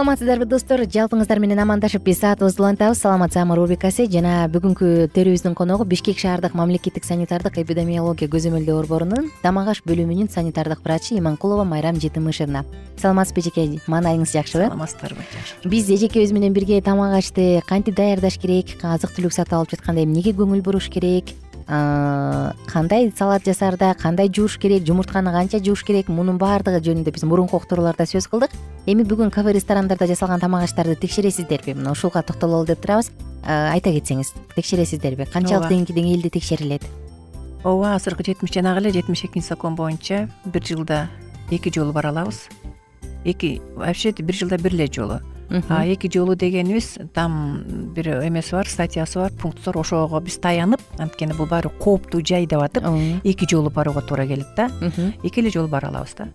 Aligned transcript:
саламатсыздарбы 0.00 0.46
достор? 0.48 0.80
Жалпыңыздар 0.88 1.36
менен 1.42 1.58
амандашып 1.60 2.06
биз 2.06 2.22
саатыбызды 2.22 2.62
улантабыз 2.62 3.02
саламат 3.02 3.34
саама 3.34 3.52
рубрикасы. 3.58 4.06
Жана 4.08 4.46
бүгүнкү 4.48 5.10
төрүбүздүн 5.12 5.52
коногу 5.58 5.84
бишкек 5.84 6.16
шаардык 6.16 6.54
мамлекеттик 6.56 7.04
санитардык 7.04 7.58
эпидемиология 7.60 8.30
көзөмөлдөө 8.32 8.78
борборунун 8.78 9.28
тамак 9.42 9.68
аш 9.74 9.82
бөлүмүнүн 9.84 10.32
санитардык 10.32 10.80
врачы 10.86 11.18
иманкулова 11.18 11.66
майрам 11.68 12.00
жетимишевна 12.00 12.64
саламатсызбы 12.96 13.44
эжеке 13.44 13.66
маанайыңыз 13.84 14.32
жакшыбы 14.32 14.70
саламатсыздарбы 14.70 15.28
жакшы. 15.36 15.68
Биз 15.68 15.92
эжекебиз 15.92 16.32
менен 16.32 16.56
бирге 16.56 16.80
тамак 16.80 17.18
ашты 17.20 17.60
кантип 17.68 18.00
даярдаш 18.00 18.40
керек? 18.40 18.78
Азык 18.80 19.12
түлүк 19.18 19.36
сатып 19.36 19.58
алып 19.60 19.76
жатканда 19.76 20.06
эмнеге 20.08 20.32
көңүл 20.32 20.64
буруш 20.64 20.88
керек 20.88 21.34
кандай 21.70 23.12
салат 23.14 23.44
жасаарда 23.46 23.94
кандай 23.94 24.28
жууш 24.28 24.58
керек 24.58 24.82
жумуртканы 24.82 25.30
канча 25.30 25.60
жууш 25.62 25.84
керек 25.86 26.08
мунун 26.10 26.38
баардыгы 26.38 26.80
жөнүндө 26.82 27.12
биз 27.14 27.22
мурунку 27.22 27.60
уктурууларда 27.60 28.08
сөз 28.10 28.26
кылдык. 28.26 28.50
Эми 28.90 29.04
бүгүн 29.06 29.30
кафе 29.30 29.52
ресторандарда 29.54 30.08
жасалган 30.10 30.40
тамак 30.42 30.64
аштарды 30.66 30.96
текшересиздерби 30.98 31.76
мына 31.78 31.92
ушулга 31.92 32.22
токтололу 32.26 32.66
деп 32.66 32.82
турабыз. 32.82 33.12
Айта 33.46 33.92
кетсеңиз 33.94 34.34
текшересиздерби 34.56 35.28
канчалык 35.30 35.70
деңгээлде 35.70 36.30
текшерилет? 36.34 36.82
Ооба 37.62 37.94
азыркы 37.94 38.24
жетимиш 38.24 38.50
жанагы 38.52 38.80
эле 38.80 38.90
жетимиш 38.90 39.24
экинчи 39.24 39.46
закон 39.46 39.76
боюнча 39.76 40.28
бир 40.44 40.66
жылда 40.66 41.08
эки 41.50 41.70
жолу 41.70 41.92
бара 41.92 42.08
алабыз. 42.08 42.48
Эки 43.24 43.62
вообще 43.76 44.10
бир 44.10 44.34
жылда 44.34 44.58
бир 44.58 44.74
эле 44.74 44.86
жолу 44.90 45.20
а 45.68 45.84
эки 45.86 46.10
жолу 46.12 46.34
дегенибиз 46.34 46.98
там 47.14 47.62
бир 47.94 48.26
эмеси 48.26 48.52
бар 48.52 48.68
статьясы 48.68 49.18
бар 49.18 49.32
пункту 49.32 49.62
бар 49.66 49.78
ошого 49.78 50.20
биз 50.20 50.38
таянып 50.38 50.80
анткени 50.98 51.34
бул 51.34 51.46
баары 51.46 51.70
кооптуу 51.70 52.22
жай 52.22 52.46
деп 52.46 52.60
атып 52.60 52.84
эки 53.24 53.48
жолу 53.50 53.70
барууга 53.70 54.02
туура 54.02 54.26
келет 54.26 54.54
да. 54.56 54.70
Эки 55.22 55.40
эле 55.40 55.50
жолу 55.50 55.68
бара 55.68 55.88
алабыз 55.88 56.14
да 56.14 56.28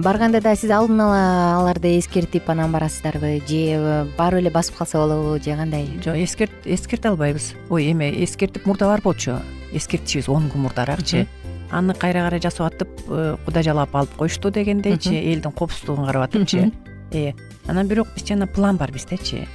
барганда 0.00 0.40
да 0.40 0.54
сиз 0.54 0.70
алдын 0.70 1.00
ала 1.00 1.60
аларды 1.60 1.98
эскертип 1.98 2.48
анан 2.50 2.72
барасыздарбы? 2.72 3.40
Же 3.48 4.06
барып 4.16 4.40
эле 4.40 4.50
басып 4.50 4.76
калса 4.76 4.98
болобу 4.98 5.42
же 5.42 5.56
кандай? 5.56 5.88
Жок 6.04 6.16
эскерте 6.16 7.08
албайбыз. 7.08 7.54
Ой 7.68 7.90
эме 7.90 8.12
эскертип 8.24 8.66
мурда 8.66 8.86
бар 8.86 9.00
болчу. 9.02 9.40
Эскертишибиз 9.72 10.28
он 10.28 10.50
күн 10.50 10.68
мурдараакчы 10.68 11.26
аны 11.72 11.94
кайра 11.94 12.28
кайра 12.28 12.38
жасап 12.42 12.68
атып 12.68 12.90
э, 13.08 13.36
куда 13.44 13.62
жалап 13.62 13.94
алып 13.96 14.14
коюшту 14.16 14.50
дегендейчи 14.50 15.14
элдин 15.16 15.52
коопсуздугун 15.52 16.06
карап 16.06 16.28
атыпчы. 16.28 16.70
Э, 17.12 17.32
анан 17.66 17.88
бирок 17.88 18.08
биз 18.14 18.24
жана 18.28 18.46
план 18.46 18.76
бар 18.76 18.92
биздечи 18.92 19.48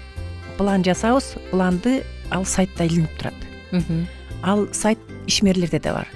план 0.57 0.83
жасабыз 0.83 1.35
планды 1.51 2.03
ал 2.31 2.45
сайтта 2.45 2.85
илинип 2.85 3.11
турат. 3.17 3.33
Ал 4.43 4.67
сайт 4.71 4.99
ишмерлерде 5.27 5.79
да 5.79 5.93
бар. 5.93 6.07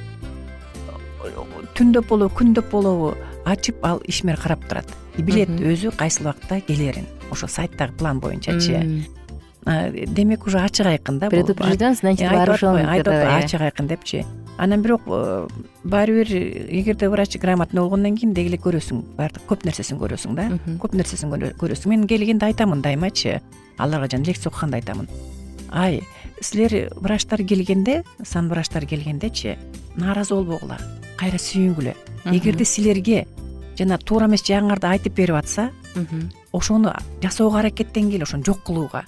Түндөп 1.75 2.07
болобу 2.07 2.35
күндөп 2.35 2.69
болобу 2.71 3.15
ачып 3.45 3.83
ал 3.85 4.01
ишмер 4.07 4.37
карап 4.37 4.67
турат. 4.67 4.85
И 5.17 5.21
билет 5.21 5.49
өзү 5.49 5.95
кайсыл 5.95 6.29
убакта 6.29 6.61
келерин. 6.61 7.07
Ошо 7.31 7.47
сайттагы 7.47 7.93
план 7.93 8.19
боюнчачы 8.19 9.05
демек 10.07 10.47
уже 10.47 10.59
ачык 10.59 10.87
айкын 10.87 11.19
да 11.19 11.29
предупрежден 11.29 11.95
значит 11.95 12.31
айтып 12.31 12.63
атпайбы 12.63 13.11
ачык 13.29 13.61
айкын 13.61 13.87
депчи 13.87 14.25
анан 14.61 14.81
бирок 14.81 15.01
э, 15.07 15.47
баары 15.83 16.21
бир 16.21 16.29
эгерде 16.29 17.09
врач 17.09 17.35
грамотный 17.41 17.81
болгондон 17.81 18.15
кийин 18.15 18.33
деги 18.37 18.51
эле 18.53 18.59
көрөсүң 18.61 19.01
баардык 19.17 19.47
көп 19.49 19.65
нерсесин 19.65 19.97
көрөсүң 19.97 20.35
да. 20.37 20.45
Көп 20.77 20.93
нерсесин 20.93 21.33
көрөсүң. 21.33 21.89
Мен 21.89 22.05
келгенде 22.07 22.45
айтамын 22.45 22.83
дайымачы 22.85 23.39
аларга 23.81 24.11
жана 24.11 24.29
лекция 24.29 24.51
окуганда 24.51 24.77
айтамын. 24.77 25.09
Ай 25.71 26.03
силер 26.41 26.93
врачтар 26.95 27.41
келгенде 27.41 28.03
сан 28.23 28.49
врачтар 28.53 28.85
келгендечи 28.85 29.57
нааразы 29.97 30.35
болбогула 30.35 30.77
кайра 31.17 31.41
сүйүнгүлө. 31.41 31.95
Эгерде 32.29 32.65
силерге 32.65 33.25
жана 33.79 33.97
туура 33.97 34.29
эмес 34.29 34.45
жагыңарды 34.45 34.91
айтып 34.93 35.17
берип 35.17 35.41
атса 35.41 35.71
ошону 36.53 36.93
жасоого 37.23 37.57
аракеттенгиле 37.59 38.29
ошону 38.29 38.45
жок 38.45 38.61
кылууга 38.63 39.05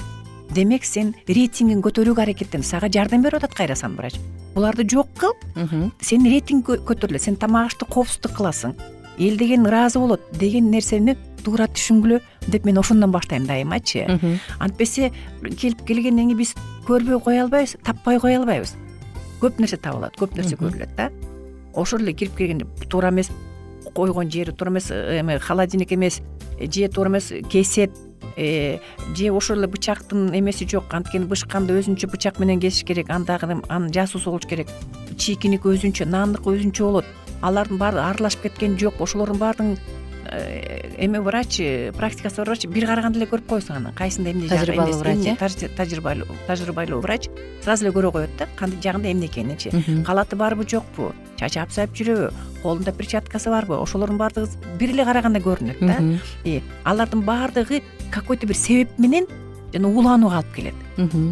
демек 0.53 0.85
сен 0.85 1.13
рейтингиң 1.27 1.81
көтөрүүгө 1.83 2.23
аракеттен 2.23 2.63
сага 2.65 2.89
жардам 2.91 3.23
берип 3.25 3.41
атат 3.41 3.55
кайра 3.57 3.75
сан 3.75 3.95
врач. 3.97 4.19
Буларды 4.53 4.85
жок 4.89 5.09
кыл. 5.17 5.33
Сенин 6.01 6.29
рейтинг 6.29 6.69
көтөрүлөт 6.87 7.25
сен 7.25 7.37
тамак 7.41 7.71
ашты 7.71 7.85
коопсуздук 7.89 8.35
кыласың. 8.37 8.75
Эл 9.17 9.37
деген 9.37 9.65
ыраазы 9.65 9.99
болот 9.99 10.21
деген 10.37 10.69
нерсени 10.71 11.15
туура 11.43 11.67
түшүнгүлө 11.67 12.19
деп 12.47 12.65
мен 12.65 12.77
ошондон 12.77 13.11
баштайм 13.11 13.45
дайымачы 13.45 14.07
антпесе 14.59 15.11
келип 15.43 15.83
келгенден 15.85 16.31
кийин 16.31 16.37
биз 16.37 16.55
көрбөй 16.87 17.19
кое 17.23 17.41
албайбыз 17.43 17.77
таппай 17.83 18.19
кое 18.19 18.37
албайбыз. 18.39 18.75
Көп 19.41 19.59
нерсе 19.59 19.77
табылат 19.77 20.17
көп 20.17 20.37
нерсе 20.37 20.55
көрүлөт 20.55 20.95
да. 20.97 21.11
Ошол 21.73 22.01
эле 22.01 22.13
кирип 22.13 22.37
келгенде 22.37 22.65
туура 22.89 23.09
эмес 23.09 23.29
койгон 23.93 24.31
жери 24.31 24.51
туура 24.51 24.71
эмес 24.71 24.89
э, 24.89 25.19
эме 25.19 25.37
холодильник 25.39 25.91
эмес 25.93 26.21
же 26.59 26.87
туура 26.87 27.09
эмес 27.09 27.33
кесет 27.49 27.91
Э, 27.91 28.12
же 28.35 29.31
ошол 29.31 29.59
эле 29.59 29.67
бычактын 29.67 30.31
эмеси 30.33 30.67
жок 30.69 30.93
анткени 30.93 31.25
бышканды 31.29 31.77
өзүнчө 31.79 32.09
бычак 32.11 32.39
менен 32.39 32.59
кесиш 32.59 32.83
керек 32.83 33.09
андагы 33.09 33.61
анын 33.69 33.91
жасуусу 33.93 34.31
болуш 34.31 34.47
керек. 34.49 34.69
Чийкиники 35.17 35.67
өзүнчө 35.69 36.07
нандыкы 36.09 36.55
өзүнчө 36.55 36.83
болот. 36.83 37.05
Алардын 37.41 37.77
баары 37.77 38.01
аралашып 38.01 38.47
кеткен 38.47 38.77
жок. 38.79 39.01
Ошолордун 39.01 39.37
баардыгын 39.37 39.77
э, 40.31 40.95
эме 40.97 41.21
врач 41.21 41.59
практикасы 41.97 42.37
бар 42.37 42.49
врач. 42.49 42.65
Бир 42.65 42.87
караганда 42.87 43.19
эле 43.19 43.27
көрүп 43.29 43.49
коесуң 43.49 43.77
аны. 43.77 43.93
Кайсында 43.97 44.31
эмне 44.31 44.47
тажрыйбалуу 44.49 44.99
врач 44.99 45.27
э? 45.27 45.69
тажрыйбалуу 45.77 46.27
тажрыйбалуу 46.47 47.01
врач. 47.01 47.29
Сразу 47.61 47.85
эле 47.85 47.93
көрө 47.93 48.11
коет 48.11 48.37
да 48.39 48.47
кандай 48.55 48.81
жагында 48.81 49.11
эмне 49.11 49.27
экенинчи 49.27 49.71
калаты 50.05 50.35
барбы 50.35 50.65
жокпу? 50.67 51.13
Чачы 51.37 51.59
апсайып 51.59 51.93
жүрөбү? 51.97 52.31
Колунда 52.63 52.93
перчаткасы 52.95 53.51
барбы? 53.51 53.75
Ошолордун 53.81 54.17
баардыгы 54.17 54.49
бир 54.79 54.95
эле 54.95 55.05
караганда 55.05 55.43
көрүнөт 55.43 55.83
да. 55.83 55.99
Алардын 56.83 57.21
баардыгы 57.27 57.81
какой 58.13 58.37
то 58.37 58.47
бир 58.47 58.55
себеп 58.55 58.97
менен 59.01 59.25
жана 59.73 59.89
ууланууга 59.89 60.41
алып 60.41 60.53
келет. 60.55 60.75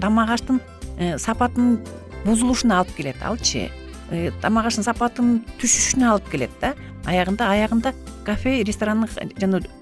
Тамак 0.01 0.33
аштын 0.37 0.61
э, 0.97 1.17
сапатынын 1.21 1.77
бузулушуна 2.25 2.81
алып 2.81 2.95
келет 2.97 3.21
алчы. 3.21 3.69
Э, 4.09 4.31
тамак 4.41 4.71
аштын 4.71 4.87
сапатынын 4.89 5.43
түшүшүнө 5.61 6.09
алып 6.15 6.31
келет 6.33 6.57
да. 6.61 6.73
Аягында 7.05 7.51
аягында 7.53 7.93
кафе 8.25 8.61
ресторанның 8.65 9.09
жана 9.41 9.61
Э, 9.61 9.80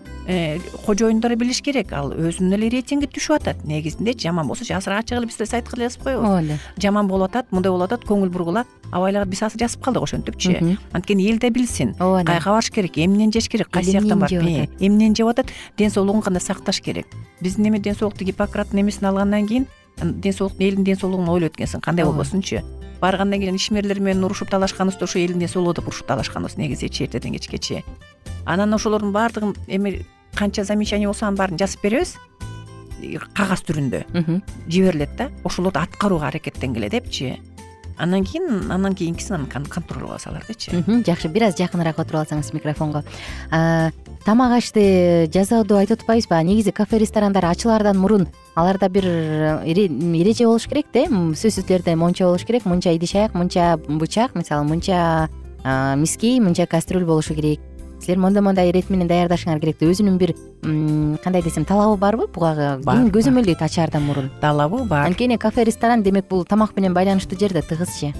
кожоюндары 0.85 1.35
билиш 1.39 1.61
керек. 1.65 1.91
Ал 1.97 2.11
өзүнүн 2.13 2.53
эле 2.53 2.69
рейтинги 2.69 3.07
түшүп 3.09 3.39
атат. 3.39 3.63
Негизиндечи 3.65 4.27
жаман 4.27 4.47
болсо 4.47 4.63
азыр 4.75 4.93
ачык 4.93 5.17
эле 5.17 5.25
биз 5.25 5.37
деле 5.37 5.49
сайтка 5.49 5.75
эле 5.77 5.87
жазып 5.87 6.03
коебуз. 6.03 6.25
Ооба 6.27 6.41
эле. 6.41 6.59
Жаман 6.77 7.07
болуп 7.07 7.31
атат 7.31 7.51
мындай 7.51 7.71
болуп 7.71 7.89
атат 7.89 8.05
көңүл 8.05 8.29
бургула. 8.29 8.65
Абайлагы 8.91 9.29
биз 9.29 9.41
азыр 9.41 9.63
жазып 9.65 9.81
калдык 9.83 10.03
ошентипчи. 10.03 10.77
Анткени 10.93 11.29
эл 11.31 11.39
да 11.39 11.49
билсин. 11.49 11.95
Ооба 11.99 12.23
кайка 12.25 12.51
барыш 12.51 12.69
керек? 12.69 12.97
Эмнени 12.97 13.31
жеш 13.33 13.49
керек? 13.49 13.69
Кайсы 13.71 13.91
жактан 13.91 14.19
барып? 14.19 14.69
эмнени 14.79 15.15
жеп 15.15 15.27
атат? 15.27 15.47
Ден 15.77 15.89
соолугун 15.89 16.21
кандай 16.21 16.41
сакташ 16.41 16.81
керек? 16.81 17.07
Биздин 17.41 17.65
эме 17.65 17.79
ден 17.79 17.95
соолукту 17.95 18.23
гиппократтын 18.25 18.81
эмесин 18.81 19.07
алгандан 19.07 19.47
кийин 19.47 19.67
ден 20.01 20.33
соолук 20.33 20.59
элдин 20.59 20.83
ден 20.83 20.97
соолугун 20.97 21.29
ойлойт 21.29 21.55
экенсиң 21.55 21.81
кандай 21.81 22.05
болбосунчу? 22.05 22.61
Баргандан 23.01 23.39
кийин 23.39 23.55
ишмерлер 23.55 23.99
менен 23.99 24.23
урушуп 24.23 24.49
талашканыбызда 24.49 25.05
ошо 25.05 25.19
элдин 25.19 25.39
ден 25.39 25.49
соолугу 25.49 25.73
деп 25.79 25.87
урушуп 25.87 26.07
талашканбыз 26.07 26.57
негизичи 26.57 27.03
эртеден 27.03 27.33
кечкечи 27.33 27.83
анан 28.45 28.73
ошолордун 28.73 29.11
баардыгын 29.13 29.55
эме 29.67 30.05
канча 30.35 30.63
замечание 30.63 31.07
болсо 31.07 31.25
анын 31.25 31.37
баарын 31.37 31.57
жазып 31.57 31.81
беребиз. 31.83 32.17
Кагаз 33.33 33.63
түрүндө 33.63 34.03
жиберилет 34.67 35.15
да. 35.17 35.29
Ошолорду 35.43 35.79
аткарууга 35.79 36.27
аракеттенгиле 36.27 36.89
депчи 36.89 37.39
андан 37.99 38.23
кийин 38.23 38.71
андан 38.71 38.95
кийинкисин 38.95 39.35
анан 39.35 39.65
контролго 39.65 40.17
салардычы 40.19 40.83
жакшы. 41.05 41.27
Бир 41.27 41.43
аз 41.49 41.57
жакыныраак 41.57 41.99
отуруп 41.99 42.23
алсаңыз 42.23 42.53
микрофонго. 42.53 43.03
Тамак 44.25 44.51
ашты 44.57 45.29
жасооду 45.33 45.75
айтып 45.75 46.01
атпайбызбы? 46.01 46.43
Негизи 46.43 46.71
кафе 46.71 46.99
ресторандар 46.99 47.45
ачылаардан 47.45 47.97
мурун 47.97 48.27
аларда 48.55 48.89
бир 48.89 49.05
эреже 49.63 50.45
болуш 50.45 50.67
керек 50.67 50.87
да 50.93 51.07
сөзсүз 51.07 51.67
түрдө 51.67 51.95
монча 51.95 52.25
болуш 52.25 52.43
керек. 52.43 52.65
Мынча 52.65 52.91
идиш 52.95 53.15
аяк 53.15 53.33
мынча 53.33 53.77
бычак 53.87 54.35
мисалы 54.35 54.67
мынча 54.67 55.29
миски 55.95 56.39
мынча 56.39 56.67
кастрюль 56.67 57.05
болушу 57.05 57.35
керек 57.35 57.59
силер 57.99 58.17
мондай 58.19 58.41
мондай 58.41 58.69
ирет 58.71 58.89
менен 58.89 59.07
даярдашыңар 59.09 59.59
керек 59.59 59.79
деп 59.79 59.91
өзүнүн 59.91 60.17
бир 60.17 60.33
кандай 61.23 61.43
десем 61.43 61.65
талабы 61.65 61.97
барбы? 61.99 62.27
Буга 62.27 62.79
ким 62.83 63.11
көзөмөлдөйт 63.11 63.61
ачаардан 63.61 64.03
мурун. 64.03 64.31
Талабы 64.41 64.83
бар. 64.85 65.05
Анткени 65.07 65.37
кафе 65.37 65.63
ресторан 65.63 66.03
демек 66.03 66.27
бул 66.29 66.45
тамак 66.45 66.75
менен 66.75 66.93
байланыштуу 66.93 67.37
жер 67.39 67.53
да 67.53 67.61
тыгызчы 67.61 68.13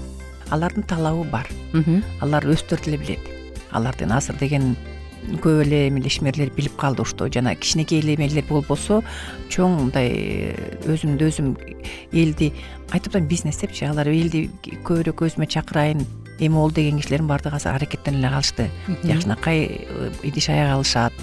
алардын 0.50 0.84
талабы 0.84 1.24
бар. 1.30 1.50
Алар 2.22 2.44
өздөрү 2.46 2.86
деле 2.86 2.98
билет. 2.98 3.20
Алардын 3.72 4.12
азыр 4.12 4.36
деген 4.40 4.76
көп 5.44 5.62
эле 5.66 5.88
эме 5.90 6.02
ишмерлер 6.02 6.50
билип 6.56 6.78
калды 6.80 7.04
ушто 7.04 7.28
жана 7.30 7.54
кичинекей 7.56 8.00
эле 8.00 8.16
эмелер 8.16 8.46
болбосо 8.48 9.04
чоң 9.52 9.76
мындай 9.84 10.56
өзүмдү 10.88 11.28
өзүм 11.28 11.52
элди 12.12 12.54
айтып 12.90 13.12
атпаймынбы 13.12 13.30
бизнес 13.30 13.60
депчи. 13.62 13.86
Алар 13.86 14.08
элди 14.08 14.48
көбүрөөк 14.88 15.28
өзүмө 15.28 15.46
чакырайын 15.52 16.06
эме 16.40 16.56
болду 16.56 16.76
деген 16.76 17.00
кишилердин 17.00 17.28
баардыгы 17.28 17.56
азыр 17.56 17.76
аракеттенип 17.76 18.20
эле 18.20 18.30
калышты 18.30 18.70
жакшынакай 19.04 19.66
э, 19.88 20.12
идиш 20.24 20.50
аяк 20.50 20.76
алышат. 20.76 21.14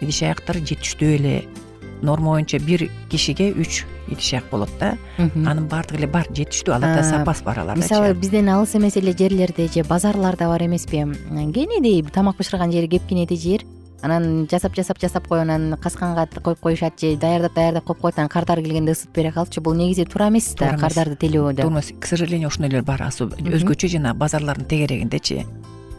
Идиш 0.00 0.22
аяктары 0.22 0.60
жетиштүү 0.60 1.16
эле. 1.16 1.34
Норма 2.02 2.32
боюнча 2.32 2.58
бир 2.58 2.88
кишиге 3.10 3.50
үч 3.52 3.84
идиш 4.08 4.32
аяк 4.32 4.48
болот 4.50 4.70
да. 4.80 4.96
Анын 5.18 5.66
баардыгы 5.68 6.00
эле 6.00 6.06
бар 6.06 6.30
жетиштүү. 6.30 6.74
Аларда 6.76 7.02
запас 7.02 7.42
бар 7.42 7.60
алардачы 7.64 7.88
мисалы 7.88 8.14
бизден 8.14 8.48
алыс 8.48 8.74
эмес 8.74 8.96
эле 8.96 9.12
жерлерде 9.12 9.68
же 9.68 9.84
базарларда 9.84 10.48
бар 10.48 10.64
эмеспи? 10.64 11.04
Кенедей 11.52 12.02
тамак 12.02 12.36
бышырган 12.36 12.72
жери 12.72 12.88
кепкинедей 12.88 13.36
жер 13.36 13.66
анан 14.02 14.48
жасап 14.50 14.74
жасап 14.76 15.00
жасап 15.00 15.28
коюп 15.28 15.42
анан 15.42 15.76
касканга 15.80 16.26
коюп 16.42 16.60
коюшат 16.60 17.00
же 17.00 17.16
даярдап 17.16 17.54
даярдап 17.54 17.84
коюп 17.84 18.00
коет 18.00 18.18
анан 18.18 18.28
кардар 18.28 18.62
келгенде 18.62 18.92
ысытып 18.92 19.14
бере 19.14 19.32
калчу. 19.32 19.60
Бул 19.60 19.74
негизи 19.74 20.04
туура 20.04 20.28
эмес 20.28 20.54
да 20.54 20.76
кардарды 20.76 21.16
телөө 21.16 21.56
туура 21.56 21.74
эмес. 21.74 21.92
К 22.00 22.06
сожалению 22.06 22.48
ошондойлор 22.48 22.82
бар. 22.82 23.00
Өзгөчө 23.00 23.88
жанагы 23.88 24.18
базарлардын 24.18 24.66
тегерегиндечи 24.66 25.46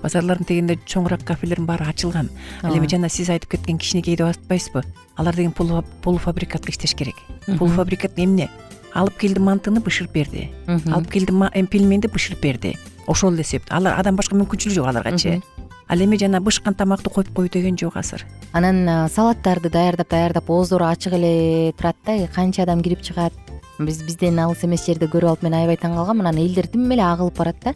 базарлардын 0.01 0.45
тегерегинде 0.45 0.79
чоңураак 0.85 1.23
кафелердин 1.25 1.67
баары 1.69 1.85
ачылган. 1.85 2.29
Ал 2.63 2.75
эми 2.75 2.89
жана 2.89 3.09
сиз 3.09 3.29
айтып 3.29 3.51
кеткен 3.51 3.77
кичинекей 3.77 4.17
деп 4.17 4.31
атпайсызбы? 4.31 4.83
Алар 5.15 5.35
деген 5.35 5.53
полуфабрикатка 5.53 6.71
иштеш 6.71 6.95
керек. 6.95 7.15
Полуфабрикат 7.45 8.17
эмне? 8.17 8.49
Алып 8.93 9.19
келди 9.21 9.39
мантыны 9.39 9.79
бышырып 9.79 10.11
берди. 10.11 10.49
Алып 10.67 11.11
келди 11.11 11.33
пельменди 11.69 12.07
бышырып 12.07 12.41
берди. 12.41 12.77
Ошол 13.07 13.33
эле 13.33 13.61
алар 13.69 13.99
андан 13.99 14.15
башка 14.15 14.35
мүмкүнчүлүгү 14.35 14.75
жок 14.75 14.87
аларгачы 14.87 15.41
ал 15.91 15.99
эми 15.99 16.17
жана 16.17 16.39
бышкан 16.39 16.73
тамакты 16.73 17.09
коюп 17.09 17.33
кою 17.35 17.49
деген 17.49 17.77
жок 17.77 17.97
азыр. 17.97 18.25
Анан 18.53 19.09
салаттарды 19.09 19.69
даярдап 19.69 20.09
даярдап 20.09 20.49
ооздору 20.49 20.85
ачык 20.85 21.13
эле 21.13 21.73
турат 21.73 21.97
да 22.05 22.27
канча 22.33 22.63
адам 22.63 22.81
кирип 22.81 23.01
чыгат. 23.01 23.33
Биз 23.79 24.01
бизден 24.03 24.39
алыс 24.39 24.63
эмес 24.63 24.85
жерде 24.85 25.07
көрүп 25.11 25.27
алып 25.27 25.43
мен 25.43 25.53
аябай 25.53 25.75
таң 25.75 25.97
калгам 25.97 26.21
анан 26.21 26.37
элдер 26.37 26.67
тим 26.67 26.89
эле 26.91 27.03
агылып 27.03 27.37
барат 27.37 27.59
да. 27.63 27.73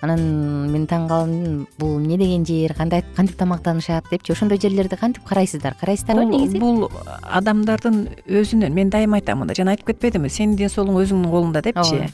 Анан 0.00 0.70
мен 0.72 0.86
таң 0.86 1.08
калдым 1.10 1.66
бул 1.78 1.98
эмне 1.98 2.16
деген 2.16 2.46
жер 2.46 2.72
кандай 2.78 3.04
кантип 3.16 3.36
тамактанышат 3.36 4.08
депчи 4.10 4.32
ошондой 4.32 4.60
жерлерди 4.62 4.96
кантип 4.96 5.24
карайсыздар? 5.24 5.74
Карайсыздарбы 5.74 6.24
негизи? 6.24 6.60
бул 6.62 6.88
адамдардын 7.22 8.06
өзүнүн 8.24 8.72
мен 8.72 8.90
дайыма 8.94 9.18
айтам 9.18 9.42
мында 9.42 9.58
жана 9.58 9.74
айтып 9.74 9.90
кетпедимби 9.90 10.30
сенин 10.30 10.54
ден 10.56 10.70
соолугуң 10.70 11.02
өзүңдүн 11.02 11.32
колуңда 11.34 11.64
депчи 11.66 12.06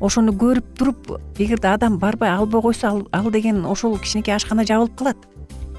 ошону 0.00 0.32
көрүп 0.32 0.74
туруп 0.78 1.10
эгерде 1.38 1.68
адам 1.68 1.98
барбай 1.98 2.30
албай 2.30 2.62
койсо 2.62 3.04
ал 3.12 3.30
деген 3.30 3.64
ошол 3.66 3.98
кичинекей 3.98 4.34
ашкана 4.34 4.64
жабылып 4.64 4.96
калат. 4.96 5.16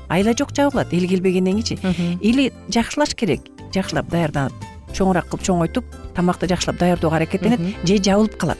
Айла 0.09 0.33
жок 0.33 0.53
жабылат 0.55 0.93
эл 0.93 1.07
келбегенден 1.07 1.61
кийинчи 1.61 2.17
или 2.21 2.51
жакшылаш 2.69 3.15
керек. 3.15 3.41
Жакшылап 3.73 4.09
даярданып 4.09 4.53
чоңураак 4.93 5.29
кылып 5.29 5.45
чоңойтуп 5.45 5.85
тамакты 6.15 6.47
жакшылап 6.49 6.79
даярдоого 6.79 7.15
аракеттенет 7.15 7.59
же 7.83 7.97
жабылып 7.97 8.37
калат. 8.37 8.57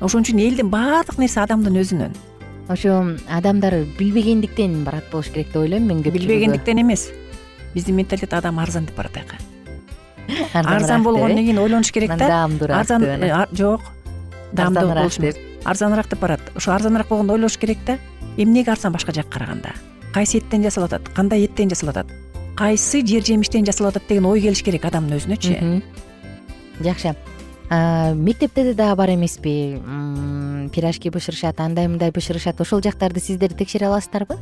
Ошон 0.00 0.22
үчүн 0.22 0.40
элдин 0.40 0.70
баардык 0.70 1.18
нерсе 1.18 1.42
адамдын 1.42 1.80
өзүнөн. 1.82 2.14
Ошо 2.68 3.16
адамдар 3.28 3.82
билбегендиктен 3.98 4.84
барат 4.84 5.10
болуш 5.10 5.32
керек 5.34 5.52
деп 5.52 5.62
ойлойм 5.62 5.88
мен 5.90 6.04
көпчүлүгү 6.04 6.18
билбегендиктен 6.18 6.80
эмес. 6.80 7.10
Биздин 7.74 7.96
менталитет 7.96 8.34
адам 8.34 8.58
арзан 8.58 8.86
деп 8.86 8.96
барат 8.96 9.16
аяка 9.16 9.36
арзан 10.52 11.02
болгондон 11.02 11.38
кийин 11.38 11.58
ойлонуш 11.58 11.92
керек 11.92 12.16
да. 12.16 12.28
Даамдуураак 12.28 12.80
арзан 12.80 13.02
э, 13.02 13.46
жок 13.52 13.80
даамдуу 14.52 14.94
болуш 14.94 15.18
эмес 15.18 15.36
арзаныраак 15.64 16.08
деп 16.08 16.20
барат. 16.20 16.40
Ошо 16.54 16.72
арзаныраак 16.72 17.08
болгондо 17.08 17.34
ойлош 17.34 17.58
керек 17.58 17.78
да 17.86 17.98
эмнеге 18.36 18.72
арзан 18.72 18.92
башка 18.92 19.12
жака 19.12 19.38
караганда? 19.38 19.72
Кайсы 20.12 20.38
эттен 20.38 20.62
жасалып 20.62 20.92
атат 20.92 21.08
кандай 21.14 21.44
эттен 21.46 21.70
жасалып 21.70 21.96
атат 21.96 22.12
кайсы 22.56 23.00
жер 23.06 23.24
жемиштен 23.24 23.64
жасалып 23.66 23.96
атат 23.96 24.08
деген 24.08 24.26
ой 24.28 24.40
келиш 24.40 24.62
керек 24.62 24.84
адамдын 24.84 25.18
өзүнөчү 25.18 25.82
жакшы. 26.82 27.14
Мектепте 27.70 28.74
дагы 28.74 28.96
бар 28.96 29.14
эмеспи? 29.14 29.80
Пирожки 30.74 31.08
бышырышат 31.08 31.60
андай 31.60 31.88
мындай 31.88 32.10
бышырышат. 32.10 32.60
Ошол 32.60 32.82
жактарды 32.82 33.20
сиздер 33.20 33.54
текшере 33.54 33.86
аласыздарбы? 33.86 34.36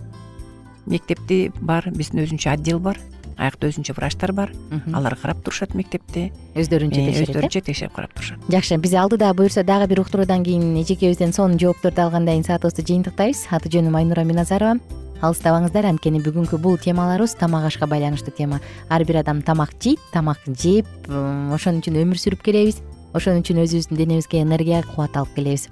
Мектепти 0.86 1.52
бар 1.60 1.90
биздин 1.94 2.24
өзүнчө 2.24 2.50
отдел 2.52 2.80
бар 2.80 2.98
аякта 3.40 3.70
өзүнчө 3.70 3.94
врачтар 3.96 4.32
бар. 4.36 4.52
Алар 4.92 5.16
карап 5.16 5.40
турушат 5.44 5.74
мектепти 5.74 6.28
өздөрүнчө 6.54 7.00
текшерет 7.00 7.28
э, 7.28 7.32
өздөрүнчө 7.32 7.62
текшерип 7.66 7.94
карап 7.96 8.14
турушат. 8.14 8.38
Жакшы 8.52 8.76
биз 8.76 8.94
алдыда 8.94 9.32
буюрса 9.34 9.64
дагы 9.64 9.88
бир 9.90 10.02
уктуруудан 10.04 10.44
кийин 10.44 10.76
эжекебизден 10.82 11.32
сонун 11.32 11.58
жоопторду 11.58 12.02
алгандан 12.04 12.40
кийин 12.40 12.48
саатыбызды 12.48 12.84
жыйынтыктайбыз. 12.84 13.46
Аты 13.50 13.72
жөнүм 13.72 13.96
айнура 13.96 14.24
миназарова. 14.28 14.78
Алыстабаңыздар 15.20 15.88
анткени 15.88 16.22
бүгүнкү 16.24 16.60
бул 16.60 16.78
темаларыбыз 16.80 17.36
тамак 17.40 17.66
ашка 17.68 17.88
байланыштуу 17.88 18.32
тема. 18.36 18.60
Ар 18.88 19.04
бир 19.04 19.20
адам 19.20 19.42
тамак 19.42 19.74
жейт 19.80 20.00
тамак 20.12 20.40
жеп 20.48 20.88
ошон 21.08 21.80
үчүн 21.80 22.00
өмүр 22.04 22.20
сүрүп 22.20 22.44
келебиз. 22.44 22.80
Ошон 23.12 23.42
үчүн 23.42 23.64
өзүбүздүн 23.64 24.00
денебизге 24.00 24.40
энергия 24.40 24.82
кубат 24.82 25.16
алып 25.20 25.34
келебиз. 25.36 25.68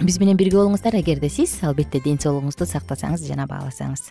Биз 0.00 0.18
менен 0.18 0.38
бирге 0.40 0.58
болуңуздар. 0.58 0.98
Эгерде 0.98 1.30
сиз 1.30 1.60
албетте 1.62 2.02
ден 2.02 2.18
соолугуңузду 2.18 2.66
сактасаңыз 2.66 3.28
жана 3.28 3.46
бааласаңыз 3.46 4.10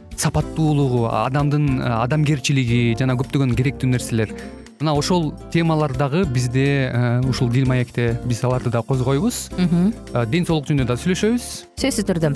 сапаттуулугу 0.17 1.05
адамдын 1.11 1.79
э, 1.79 1.91
адамгерчилиги 2.01 2.95
жана 2.99 3.17
көптөгөн 3.19 3.55
керектүү 3.57 3.91
нерселер. 3.93 4.33
Мына 4.81 4.95
ошол 4.97 5.31
темалар 5.53 5.93
дагы 5.93 6.25
бизде 6.25 6.89
э, 6.89 7.19
ушул 7.29 7.49
дил 7.49 7.67
маекте 7.69 8.19
биз 8.25 8.43
аларды 8.43 8.69
да 8.73 8.81
козгойбуз. 8.81 9.49
Ден 9.57 10.45
соолук 10.47 10.69
жөнүндө 10.69 10.89
да 10.93 10.99
сүйлөшөбүз. 10.99 11.51
Сөзсүз 11.81 12.09
түрдө 12.09 12.35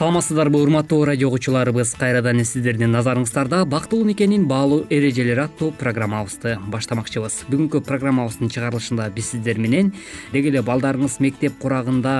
саламатсыздарбы 0.00 0.56
урматтуу 0.62 1.04
радио 1.04 1.28
угуучуларыбыз 1.28 1.90
кайрадан 2.00 2.38
сиздердин 2.40 2.88
назарыңыздарда 2.94 3.66
бактылуу 3.68 4.06
никенин 4.08 4.46
баалуу 4.48 4.86
эрежелери 4.88 5.42
аттуу 5.42 5.74
программабызды 5.76 6.54
баштамакчыбыз. 6.72 7.34
Бүгүнкү 7.52 7.82
программабыздын 7.84 8.48
чыгарылышында 8.48 9.10
биз 9.12 9.28
сиздер 9.34 9.58
менен 9.60 9.90
деги 10.32 10.48
эле 10.48 10.62
балдарыңыз 10.64 11.18
мектеп 11.20 11.58
курагында 11.60 12.14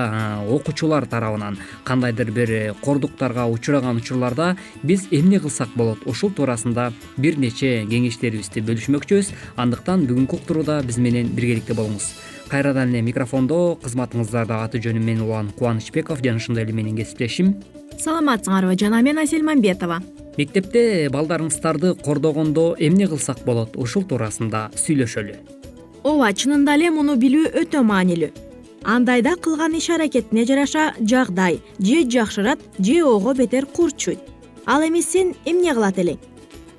окуучулар 0.53 1.07
тарабынан 1.09 1.57
кандайдыр 1.83 2.29
бир 2.29 2.51
кордуктарга 2.85 3.47
учураган 3.49 3.97
учурларда 3.97 4.51
биз 4.83 5.07
эмне 5.09 5.39
кылсак 5.39 5.73
болот 5.73 6.05
ушул 6.05 6.29
туурасында 6.29 6.91
бир 7.17 7.39
нече 7.41 7.79
кеңештерибизди 7.89 8.61
бөлүшмөкчүбүз. 8.61 9.33
Андыктан 9.57 10.05
бүгүнкү 10.05 10.37
уктурууда 10.37 10.83
биз 10.85 11.01
менен 11.01 11.33
биргеликте 11.33 11.73
болуңуз 11.73 12.11
кайрадан 12.51 12.91
эле 12.91 13.01
микрофондо 13.05 13.77
кызматыңыздарда 13.83 14.57
аты 14.65 14.81
жөнүм 14.83 15.05
мен 15.07 15.21
улан 15.23 15.51
кубанычбеков 15.55 16.19
жана 16.23 16.41
ошондой 16.41 16.65
эле 16.65 16.73
менин 16.75 16.97
кесиптешим. 16.97 17.55
Саламатсыңарбы 17.97 18.75
жана 18.79 19.01
мен 19.01 19.19
асель 19.23 19.45
мамбетова. 19.47 20.01
Мектепте 20.37 21.07
балдарыңыздарды 21.13 21.95
кордогондо 22.03 22.75
эмне 22.79 23.07
кылсак 23.07 23.45
болот 23.45 23.77
ушул 23.77 24.03
туурасында 24.03 24.69
сүйлөшөлү. 24.75 25.35
Ооба 26.03 26.31
чынында 26.33 26.75
эле 26.75 26.89
муну 26.91 27.15
билүү 27.15 27.53
өтө 27.63 27.83
маанилүү. 27.87 28.31
Андайда 28.83 29.35
кылган 29.37 29.77
иш 29.77 29.89
аракетине 29.93 30.43
жараша 30.45 30.93
жагдай 30.99 31.61
же 31.79 32.01
жакшырат 32.09 32.59
же 32.79 33.03
ого 33.03 33.33
бетер 33.33 33.65
курчуйт 33.65 34.19
ал 34.65 34.81
эми 34.81 35.01
сен 35.01 35.35
эмне 35.45 35.73
кылат 35.73 35.99
элең 36.01 36.17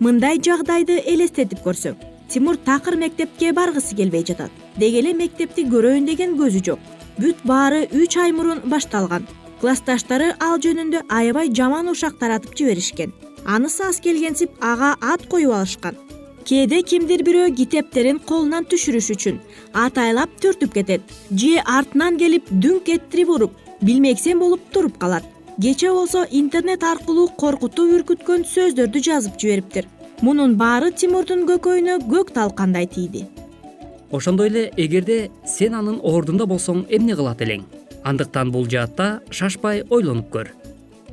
мындай 0.00 0.40
жагдайды 0.42 0.98
элестетип 1.06 1.62
көрсөң. 1.62 1.94
Тимур 2.28 2.56
такыр 2.56 2.96
мектепке 2.96 3.52
баргысы 3.52 3.94
келбей 3.94 4.24
жатат 4.26 4.50
деги 4.76 4.98
эле 5.02 5.12
мектепти 5.14 5.64
көрөйүн 5.68 6.06
деген 6.06 6.36
көзү 6.38 6.62
жок. 6.64 6.78
Бүт 7.18 7.42
баары 7.44 7.86
үч 7.92 8.16
ай 8.16 8.32
мурун 8.32 8.62
башталган. 8.72 9.26
Классташтары 9.60 10.32
ал 10.40 10.58
жөнүндө 10.64 11.04
аябай 11.08 11.52
жаман 11.54 11.90
ушак 11.92 12.16
таратып 12.18 12.56
жиберишкен. 12.58 13.12
Анысы 13.44 13.84
аз 13.84 14.00
келгенсип 14.00 14.50
ага 14.60 14.96
ат 15.00 15.26
коюп 15.28 15.52
алышкан. 15.52 15.98
Кээде 16.44 16.82
кимдир 16.82 17.22
бирөө 17.22 17.52
китептерин 17.58 18.18
колунан 18.18 18.64
түшүрүш 18.70 19.10
үчүн 19.14 19.38
атайлап 19.84 20.32
түртүп 20.42 20.72
кетет. 20.78 21.02
Же 21.30 21.60
артынан 21.62 22.18
келип 22.18 22.48
дүңк 22.50 22.88
эттирип 22.96 23.30
уруп 23.36 23.52
билмексен 23.82 24.38
болуп 24.38 24.64
туруп 24.72 24.98
калат. 24.98 25.24
Кечээ 25.60 25.92
болсо 25.92 26.24
интернет 26.30 26.82
аркылуу 26.82 27.28
коркутуп 27.36 27.92
үркүткөн 27.98 28.48
сөздөрдү 28.54 29.04
жазып 29.10 29.38
жибериптир. 29.38 29.86
Мунун 30.22 30.56
баары 30.56 30.90
тимурдун 30.90 31.46
көкөйүнө 31.46 32.00
көк 32.08 32.34
талкандай 32.34 32.86
тийди 32.86 33.26
ошондой 34.12 34.48
эле 34.48 34.64
эгерде 34.76 35.30
сен 35.46 35.74
анын 35.74 36.00
ордунда 36.02 36.46
болсоң 36.46 36.84
эмне 36.88 37.16
кылат 37.16 37.42
элең? 37.42 37.64
Андыктан 38.04 38.50
бул 38.52 38.68
жаатта 38.68 39.22
шашпай 39.30 39.84
ойлонуп 39.90 40.30
көр. 40.30 40.50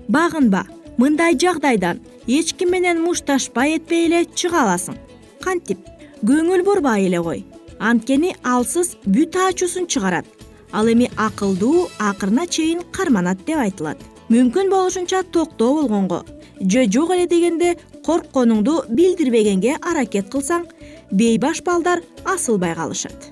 Багынба 0.07 0.65
мындай 0.97 1.37
жагдайдан 1.39 2.01
эч 2.27 2.53
ким 2.53 2.71
менен 2.75 3.01
мушташпай 3.01 3.77
этпей 3.77 4.07
эле 4.07 4.25
чыга 4.25 4.65
аласың. 4.65 4.97
Кантип? 5.41 5.79
Көңүл 6.21 6.65
бурбай 6.67 7.07
эле 7.07 7.23
кой 7.23 7.45
анткени 7.79 8.35
алсыз 8.43 8.95
бүт 9.05 9.35
ачуусун 9.47 9.87
чыгарат. 9.87 10.25
Ал 10.71 10.87
эми 10.91 11.09
акылдуу 11.17 11.87
акырына 11.99 12.45
чейин 12.47 12.81
карманат 12.91 13.45
деп 13.45 13.57
айтылат. 13.57 13.97
Мүмкүн 14.29 14.69
болушунча 14.69 15.23
токтоо 15.23 15.73
болгонго. 15.81 16.25
Же 16.59 16.85
жок 16.91 17.11
эле 17.15 17.25
дегенде 17.27 17.77
коркконуңду 18.05 18.83
билдирбегенге 18.89 19.77
аракет 19.81 20.29
кылсаң 20.29 20.67
бейбаш 21.11 21.63
балдар 21.63 22.01
асылбай 22.25 22.75
калышат. 22.75 23.31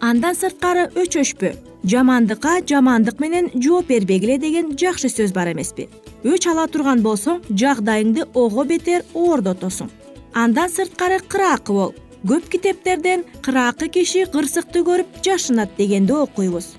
Андан 0.00 0.34
сырткары 0.36 0.88
өчөшпө 0.94 1.54
жамандыкка 1.84 2.60
жамандык 2.68 3.20
менен 3.20 3.50
жооп 3.54 3.88
бербегиле 3.88 4.38
деген 4.38 4.74
жакшы 4.76 5.08
сөз 5.08 5.32
бар 5.32 5.52
эмеспи. 5.52 5.88
Өч 6.24 6.48
ала 6.50 6.66
турган 6.66 7.02
болсоң 7.02 7.42
жагдайыңды 7.50 8.26
ого 8.34 8.64
бетер 8.64 9.04
оордотосуң 9.14 9.90
андан 10.34 10.70
сырткары 10.70 11.20
кыраакы 11.28 11.72
бол. 11.72 11.94
Көп 12.26 12.48
китептерден 12.50 13.24
кыраакы 13.42 13.88
киши 13.88 14.24
кырсыкты 14.32 14.82
көрүп 14.84 15.20
жашынат 15.24 15.76
дегенди 15.78 16.12
окуйбуз. 16.12 16.74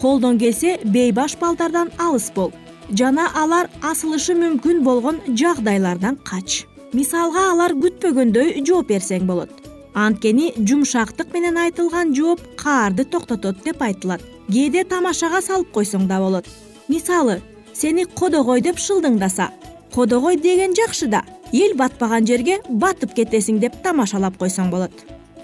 Колдон 0.00 0.38
келсе 0.38 0.78
бейбаш 0.84 1.36
балдардан 1.40 1.90
алыс 1.98 2.30
бол. 2.34 2.52
Жана 2.90 3.26
алар 3.34 3.70
асылышы 3.82 4.36
мүмкүн 4.38 4.82
болгон 4.84 5.20
жагдайлардан 5.26 6.16
кач. 6.24 6.64
Мисалга 6.92 7.50
алар 7.50 7.74
күтпөгөндөй 7.74 8.62
жооп 8.64 8.92
берсең 8.92 9.26
болот 9.26 9.63
анткени 9.94 10.52
жумшактык 10.58 11.32
менен 11.32 11.56
айтылган 11.58 12.14
жооп 12.14 12.42
каарды 12.58 13.04
токтотот 13.04 13.62
деп 13.64 13.82
айтылат. 13.82 14.20
Кээде 14.50 14.84
тамашага 14.84 15.40
салып 15.40 15.70
койсоң 15.72 16.08
да 16.10 16.18
болот. 16.20 16.48
Мисалы 16.88 17.40
сени 17.72 18.04
кодогой 18.04 18.60
деп 18.60 18.76
шылдыңдаса 18.76 19.48
кодогой 19.94 20.36
деген 20.36 20.74
жакшы 20.74 21.06
да 21.06 21.22
эл 21.52 21.76
батпаган 21.78 22.26
жерге 22.26 22.60
батып 22.68 23.14
кетесиң 23.14 23.60
деп 23.62 23.80
тамашалап 23.82 24.36
койсоң 24.36 24.70
болот. 24.70 24.92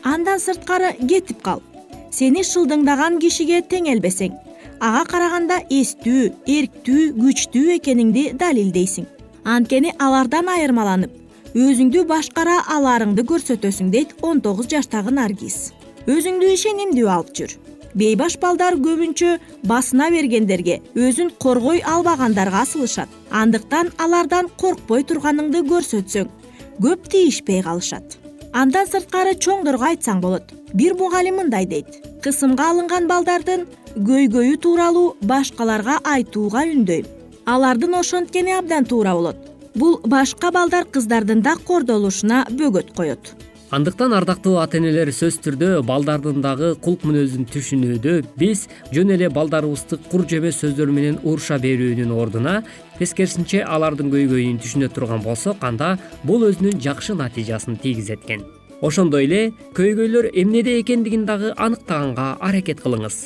Андан 0.03 0.41
сырткары 0.41 0.93
кетип 1.07 1.43
кал. 1.43 1.63
Сени 2.11 2.43
шылдыңдаган 2.43 3.21
кишиге 3.23 3.63
теңелбесең 3.63 4.35
ага 4.81 5.05
караганда 5.05 5.61
эстүү 5.71 6.31
эрктүү 6.49 7.11
күчтүү 7.21 7.77
экениңди 7.77 8.31
далилдейсиң. 8.41 9.07
Анткени 9.45 9.93
алардан 9.99 10.49
айырмаланып 10.49 11.20
өзүңдү 11.51 12.05
башкара 12.07 12.61
аларыңды 12.71 13.25
көрсөтөсүң 13.27 13.89
дейт 13.91 14.13
он 14.23 14.39
тогуз 14.41 14.69
жаштагы 14.71 15.11
наргиз. 15.11 15.73
Өзүңдү 16.07 16.47
ишенимдүү 16.55 17.09
алып 17.11 17.33
жүр. 17.35 17.55
Бейбаш 17.99 18.37
балдар 18.39 18.77
көбүнчө 18.79 19.33
басына 19.67 20.13
бергендерге 20.15 20.79
өзүн 20.95 21.33
коргой 21.43 21.83
албагандарга 21.83 22.63
асылышат. 22.63 23.11
Андыктан 23.35 23.91
алардан 23.99 24.47
коркпой 24.63 25.03
турганыңды 25.03 25.65
көрсөтсөң 25.67 26.31
көп 26.79 27.11
тийишпей 27.11 27.65
калышат. 27.67 28.15
Андан 28.55 28.87
сырткары 28.87 29.35
чоңдорго 29.35 29.91
айтсаң 29.91 30.23
болот 30.23 30.55
бир 30.73 30.95
мугалим 30.95 31.43
мындай 31.43 31.67
дейт. 31.67 31.99
Кысымга 32.23 32.71
алынган 32.71 33.11
балдардын 33.11 33.67
көйгөйү 33.97 34.57
тууралуу 34.63 35.17
башкаларга 35.23 35.99
айтууга 36.05 36.63
үндөйм. 36.63 37.07
Алардын 37.47 37.99
ошенткени 37.99 38.55
абдан 38.55 38.87
туура 38.87 39.19
болот 39.19 39.51
бул 39.75 40.01
башка 40.07 40.51
балдар 40.51 40.87
кыздардын 40.87 41.43
да 41.43 41.57
кордолушуна 41.67 42.47
бөгөт 42.51 42.93
коет. 42.97 43.35
Андыктан 43.71 44.13
ардактуу 44.13 44.57
ата 44.59 44.81
энелер 44.81 45.13
сөзсүз 45.15 45.45
түрдө 45.45 45.67
балдардын 45.87 46.41
дагы 46.43 46.73
кулк 46.83 47.05
мүнөзүн 47.07 47.45
түшүнүүдө 47.53 48.15
биз 48.41 48.65
жөн 48.91 49.13
эле 49.15 49.29
балдарыбызды 49.31 50.01
кур 50.11 50.25
жемес 50.31 50.59
сөздөр 50.65 50.91
менен 50.91 51.21
уруша 51.23 51.61
берүүнүн 51.63 52.11
ордуна 52.11 52.57
тескерисинче 52.99 53.61
алардын 53.63 54.11
көйгөйүн 54.11 54.59
түшүнө 54.65 54.89
турган 54.97 55.23
болсок 55.23 55.63
анда 55.63 55.93
бул 56.25 56.43
өзүнүн 56.49 56.83
жакшы 56.83 57.15
натыйжасын 57.15 57.79
тийгизет 57.79 58.27
экен 58.27 58.43
ошондой 58.83 59.29
эле 59.29 59.45
көйгөйлөр 59.79 60.33
эмнеде 60.35 60.81
экендигин 60.81 61.29
дагы 61.31 61.55
аныктаганга 61.57 62.33
аракет 62.41 62.83
кылыңыз 62.83 63.21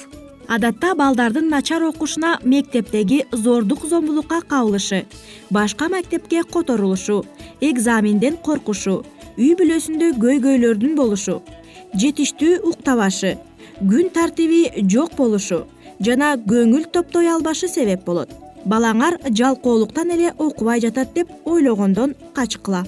адатта 0.48 0.94
балдардын 0.94 1.48
начар 1.48 1.82
окушуна 1.82 2.38
мектептеги 2.44 3.24
зордук 3.32 3.86
зомбулукка 3.86 4.40
кабылышы 4.40 5.04
башка 5.50 5.88
мектепке 5.88 6.42
которулушу 6.42 7.24
экзаменден 7.60 8.36
коркушу 8.36 9.02
үй 9.36 9.54
бүлөсүндө 9.58 10.14
көйгөйлөрдүн 10.22 10.96
болушу 10.96 11.40
жетиштүү 11.94 12.60
уктабашы 12.70 13.36
күн 13.80 14.10
тартиби 14.14 14.86
жок 14.90 15.16
болушу 15.18 15.64
жана 16.00 16.34
көңүл 16.36 16.88
топтой 16.92 17.28
албашы 17.30 17.68
себеп 17.68 18.04
болот. 18.04 18.30
Балаңар 18.64 19.18
жалкоолуктан 19.28 20.10
эле 20.14 20.32
окубай 20.38 20.80
жатат 20.80 21.12
деп 21.14 21.28
ойлогондон 21.44 22.14
качкыла 22.34 22.84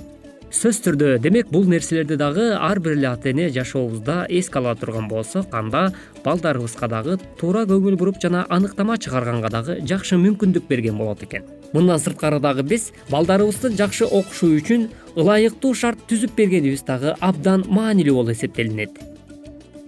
сөзсүз 0.47 0.79
түрдө 0.85 1.07
демек 1.19 1.49
бул 1.51 1.65
нерселерди 1.67 2.15
дагы 2.17 2.45
ар 2.55 2.79
бир 2.79 2.95
эле 2.95 3.09
ата 3.09 3.33
эне 3.33 3.49
жашообузда 3.51 4.27
эске 4.31 4.61
ала 4.61 4.75
турган 4.79 5.09
болсок 5.09 5.55
анда 5.55 5.93
балдарыбызга 6.25 6.89
дагы 6.89 7.17
туура 7.41 7.65
көңүл 7.67 7.97
буруп 7.99 8.21
жана 8.23 8.45
аныктама 8.49 8.97
чыгарганга 8.97 9.51
дагы 9.51 9.81
жакшы 9.83 10.21
мүмкүндүк 10.23 10.69
берген 10.69 10.97
болот 10.99 11.25
экен. 11.27 11.43
Мындан 11.73 11.99
сырткары 11.99 12.39
дагы 12.39 12.63
биз 12.63 12.93
балдарыбыздын 13.11 13.75
жакшы 13.77 14.07
окушу 14.07 14.53
үчүн 14.61 14.89
ылайыктуу 15.17 15.75
шарт 15.75 16.07
түзүп 16.07 16.39
бергенибиз 16.39 16.87
дагы 16.87 17.17
абдан 17.21 17.67
маанилүү 17.67 18.15
болуп 18.15 18.37
эсептелинет 18.39 19.16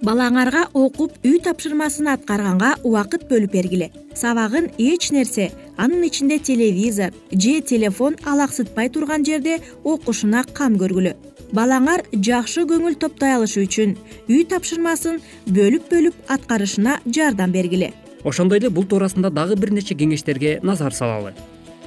балаңарга 0.04 0.68
окуп 0.78 1.16
үй 1.26 1.38
тапшырмасын 1.42 2.08
аткарганга 2.12 2.74
убакыт 2.84 3.26
бөлүп 3.30 3.52
бергиле. 3.52 3.90
Сабагын 4.14 4.70
эч 4.78 5.10
нерсе 5.14 5.50
анын 5.76 6.04
ичинде 6.06 6.38
телевизор 6.38 7.12
же 7.32 7.60
телефон 7.60 8.16
алаксытпай 8.24 8.90
турган 8.90 9.24
жерде 9.24 9.58
окушуна 9.84 10.44
кам 10.52 10.78
көргүлө. 10.78 11.14
Балаңар 11.52 12.04
жакшы 12.12 12.66
көңүл 12.68 12.98
топтой 13.00 13.34
алышы 13.34 13.64
үчүн 13.64 13.96
үй 14.28 14.44
тапшырмасын 14.44 15.20
бөлүп 15.46 15.90
бөлүп 15.90 16.14
аткарышына 16.28 17.00
жардам 17.06 17.52
бергиле. 17.52 17.92
Ошондой 18.24 18.58
эле 18.58 18.70
бул 18.70 18.84
туурасында 18.84 19.30
дагы 19.30 19.56
бир 19.56 19.72
нече 19.72 19.96
кеңештерге 19.96 20.58
назар 20.62 20.92
салалы. 20.92 21.34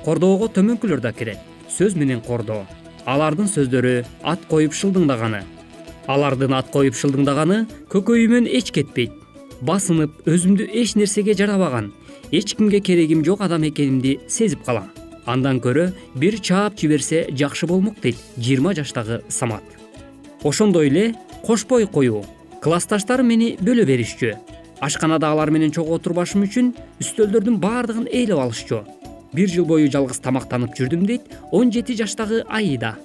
Кордоого 0.05 0.49
төмөнкүлөр 0.49 1.01
да 1.01 1.13
кирет. 1.13 1.39
Сөз 1.69 1.95
менен 1.95 2.21
кордоо. 2.25 2.65
Алардын 3.05 3.47
сөздөрү 3.47 4.03
ат 4.23 4.45
коюп 4.49 4.73
шылдыңдаганы 4.73 5.43
алардын 6.07 6.53
ат 6.57 6.71
коюп 6.73 6.95
шылдыңдаганы 6.97 7.65
көкөйүмөн 7.91 8.47
эч 8.49 8.71
кетпейт. 8.73 9.11
Басынып 9.61 10.25
өзүмдү 10.25 10.69
эч 10.81 10.95
нерсеге 10.95 11.35
жарабаган 11.37 11.91
эч 12.31 12.55
кимге 12.55 12.79
керегим 12.79 13.23
жок 13.25 13.41
адам 13.41 13.67
экенимди 13.67 14.19
сезип 14.27 14.63
калам. 14.65 14.89
Андан 15.25 15.59
көрө 15.61 15.91
бир 16.15 16.39
чаап 16.39 16.79
жиберсе 16.79 17.27
жакшы 17.29 17.67
болмок 17.67 17.99
дейт 18.01 18.17
жыйырма 18.37 18.73
жаштагы 18.73 19.21
самат. 19.29 19.63
Ошондой 20.43 20.87
эле 20.87 21.15
кошпой 21.45 21.85
коюу 21.85 22.25
классташтарым 22.61 23.27
мени 23.27 23.57
бөлө 23.61 23.85
беришчү 23.85 24.33
ашканада 24.81 25.29
алар 25.29 25.51
менен 25.53 25.71
чогуу 25.71 25.99
отурбашым 25.99 26.47
үчүн 26.47 26.73
үстөлдөрдүн 27.03 27.59
баардыгын 27.61 28.09
ээлеп 28.09 28.41
алышчу. 28.41 28.81
Бир 29.31 29.47
жыл 29.47 29.65
бою 29.65 29.91
жалгыз 29.91 30.19
тамактанып 30.25 30.73
жүрдүм 30.75 31.05
дейт 31.05 31.29
он 31.51 31.71
жети 31.71 31.93
жаштагы 31.95 32.41
аида 32.49 32.97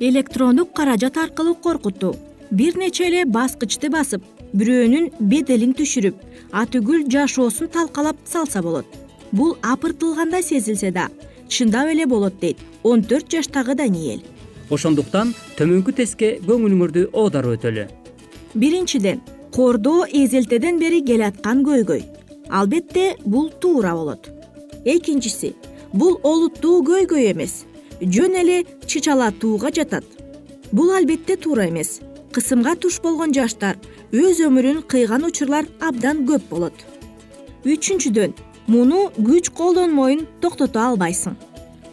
электрондук 0.00 0.72
каражат 0.72 1.16
аркылуу 1.16 1.54
коркутуу. 1.54 2.16
Бир 2.50 2.76
нече 2.76 3.06
эле 3.08 3.24
баскычты 3.24 3.90
басып 3.90 4.22
бирөөнүн 4.54 5.10
беделин 5.20 5.74
түшүрүп 5.76 6.16
атүгүл 6.52 7.08
жашоосун 7.12 7.68
талкалап 7.68 8.16
салса 8.24 8.62
болот. 8.62 8.86
Бул 9.32 9.56
апыртылгандай 9.62 10.42
сезилсе 10.42 10.90
да 10.90 11.08
чындап 11.48 11.88
эле 11.92 12.06
болот 12.06 12.40
дейт. 12.40 12.58
Он 12.82 13.02
төрт 13.02 13.30
жаштагы 13.30 13.74
даниэль. 13.74 14.24
Ошондуктан 14.70 15.34
төмөнкү 15.58 15.92
тестке 16.00 16.38
көңүлүңөрдү 16.46 17.10
оодарып 17.12 17.58
өтөлү. 17.58 17.88
Биринчиден 18.54 19.20
кордоо 19.52 20.06
эзелтеден 20.06 20.78
бери 20.78 21.02
келаткан 21.04 21.64
көйгөй. 21.64 22.04
Албетте 22.48 23.16
бул 23.24 23.50
туура 23.50 23.94
болот. 23.94 24.30
Экинчиси 24.84 25.54
бул 25.92 26.20
олуттуу 26.22 26.82
көйгөй 26.84 27.32
эмес 27.32 27.64
жөн 28.00 28.36
эле 28.36 28.64
чычалатууга 28.86 29.70
жатат. 29.74 30.04
Бул 30.72 30.90
албетте 30.92 31.36
туура 31.36 31.68
эмес. 31.68 32.00
Кысымга 32.32 32.76
туш 32.76 33.00
болгон 33.02 33.32
жаштар 33.34 33.78
өз 34.12 34.40
өмүрүн 34.44 34.82
кыйган 34.86 35.24
учурлар 35.24 35.66
абдан 35.80 36.24
көп 36.28 36.48
болот. 36.50 36.74
Үчүнчүдөн 37.64 38.34
муну 38.68 39.08
күч 39.16 39.50
колдонмоюн 39.50 40.26
токтото 40.40 40.80
албайсың. 40.80 41.36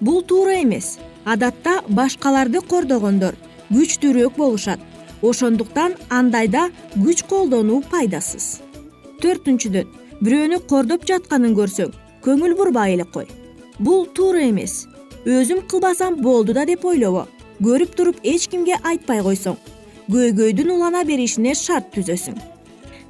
Бул 0.02 0.22
туура 0.22 0.62
эмес. 0.62 1.00
Адатта 1.26 1.82
башкаларды 1.90 2.62
кордогондор 2.62 3.36
күчтүүрөөк 3.72 4.38
болушат. 4.38 4.80
Ошондуктан 5.22 5.96
андайда 6.10 6.70
күч 6.94 7.26
колдонуу 7.30 7.82
пайдасыз. 7.90 8.60
Төртүнчүдөн 9.24 9.88
бирөөнү 10.22 10.60
кордоп 10.70 11.08
жатканын 11.08 11.56
көрсөң 11.58 11.96
көңүл 12.22 12.58
бурбай 12.60 12.94
эле 12.94 13.08
кой. 13.08 13.26
Бул 13.80 14.06
туура 14.06 14.44
эмес 14.46 14.86
өзүм 15.26 15.66
кылбасам 15.68 16.22
болду 16.22 16.54
да 16.54 16.66
деп 16.66 16.86
ойлобо 16.86 17.26
көрүп 17.64 17.96
туруп 17.96 18.18
эч 18.24 18.48
кимге 18.52 18.78
айтпай 18.84 19.24
койсоң. 19.24 19.56
Көйгөйдүн 20.12 20.70
улана 20.76 21.04
беришине 21.08 21.56
шарт 21.56 21.90
түзөсүң. 21.96 22.38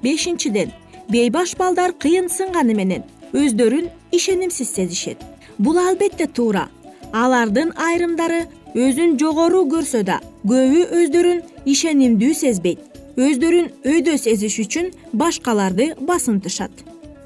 Бешинчиден 0.03 0.71
бейбаш 1.09 1.55
балдар 1.59 1.91
кыйын 1.91 2.29
сынганы 2.29 2.75
менен 2.77 3.03
өздөрүн 3.33 3.89
ишенимсиз 4.11 4.69
сезишет. 4.69 5.17
Бул 5.57 5.77
албетте 5.77 6.27
туура. 6.27 6.69
Алардын 7.11 7.73
айрымдары 7.75 8.45
өзүн 8.75 9.17
жогору 9.19 9.65
көрсө 9.71 10.03
да 10.07 10.21
көбү 10.47 10.87
өздөрүн 11.01 11.41
ишенимдүү 11.65 12.33
сезбейт. 12.33 12.79
Өздөрүн 13.15 13.71
өйдө 13.83 14.17
сезиш 14.19 14.59
үчүн 14.63 14.91
башкаларды 15.13 15.93
басынтышат. 15.99 16.71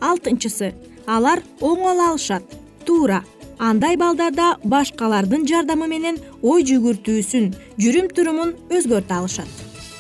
Алтынчысы 0.02 0.74
алар 1.06 1.44
оңоло 1.60 2.14
алышат. 2.14 2.44
Туура 2.86 3.24
андай 3.60 3.98
балдарда 4.00 4.56
башкалардын 4.64 5.44
жардамы 5.48 5.88
менен 5.92 6.20
ой 6.42 6.64
жүгүртүүсүн 6.64 7.52
жүрүм 7.84 8.08
турумун 8.16 8.56
өзгөртө 8.72 9.18
алышат. 9.20 9.52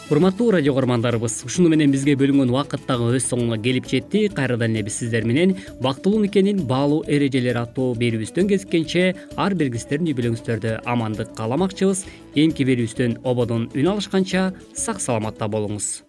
Урматтуу 0.10 0.50
радио 0.56 0.74
кугармандарыбыз 0.74 1.44
ушуну 1.46 1.70
менен 1.70 1.92
бизге 1.94 2.16
бөлүнгөн 2.18 2.50
убакыт 2.50 2.88
дагы 2.88 3.12
өз 3.20 3.28
соңуна 3.30 3.60
келип 3.62 3.86
жетти. 3.86 4.24
Кайрадан 4.34 4.74
эле 4.74 4.88
биз 4.88 4.98
сиздер 5.04 5.28
менен 5.28 5.54
бактылуу 5.84 6.24
никенин 6.24 6.64
баалуу 6.66 7.04
эрежелери 7.06 7.62
аттуу 7.62 7.94
берүүбүздөн 8.00 8.50
кезишкенче 8.50 9.14
ар 9.38 9.54
биригиздердин 9.54 10.10
үй 10.10 10.18
бүлөңүздөрдө 10.18 10.80
амандык 10.90 11.36
кааламакчыбыз. 11.38 12.06
Эмки 12.34 12.66
берүүбүздөн 12.66 13.20
ободон 13.22 13.70
үн 13.76 13.94
алышканча 13.94 14.54
сак 14.74 15.04
саламатта 15.04 15.52
болуңуз 15.52 16.09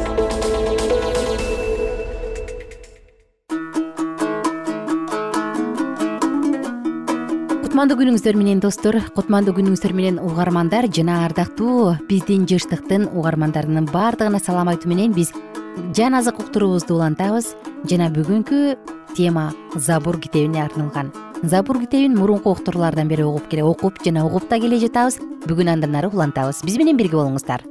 кутмандуу 7.81 7.97
күнүңүздөр 7.97 8.37
менен 8.37 8.59
достор. 8.61 8.93
Кутмандуу 9.15 9.55
күнүңүздөр 9.57 9.93
менен 9.97 10.19
угармандар 10.21 10.85
жана 10.93 11.15
ардактуу 11.25 11.95
биздин 12.05 12.43
жыштыктын 12.45 13.07
угармандарынын 13.09 13.87
баардыгына 13.89 14.37
салам 14.37 14.69
айтуу 14.69 14.91
менен 14.91 15.15
биз 15.15 15.31
жан 15.97 16.13
азык 16.13 16.37
уктуруубузду 16.43 16.99
улантабыз. 16.99 17.55
Жана 17.89 18.11
бүгүнкү 18.13 18.75
тема 19.17 19.47
забур 19.73 20.19
китебине 20.21 20.61
арналган 20.61 21.09
забур 21.41 21.79
китебин 21.81 22.13
мурунку 22.19 22.53
уктуруулардан 22.53 23.09
бери 23.09 23.25
угуп 23.25 23.49
окуп 23.49 23.97
жана 24.05 24.27
угуп 24.27 24.45
да 24.47 24.59
келе 24.59 24.77
жатабыз. 24.77 25.17
Бүгүн 25.49 25.73
андан 25.73 25.95
ары 25.95 26.13
улантабыз. 26.13 26.61
Биз 26.61 26.77
менен 26.77 27.01
бирге 27.01 27.17
болуңуздар 27.17 27.65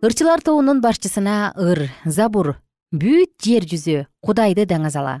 ырчылар 0.00 0.40
тобунун 0.40 0.80
башчысына 0.80 1.52
ыр 1.60 1.90
забур 2.06 2.54
бүт 2.90 3.36
жер 3.36 3.68
жүзү 3.68 4.06
кудайды 4.24 4.64
даңазала 4.64 5.20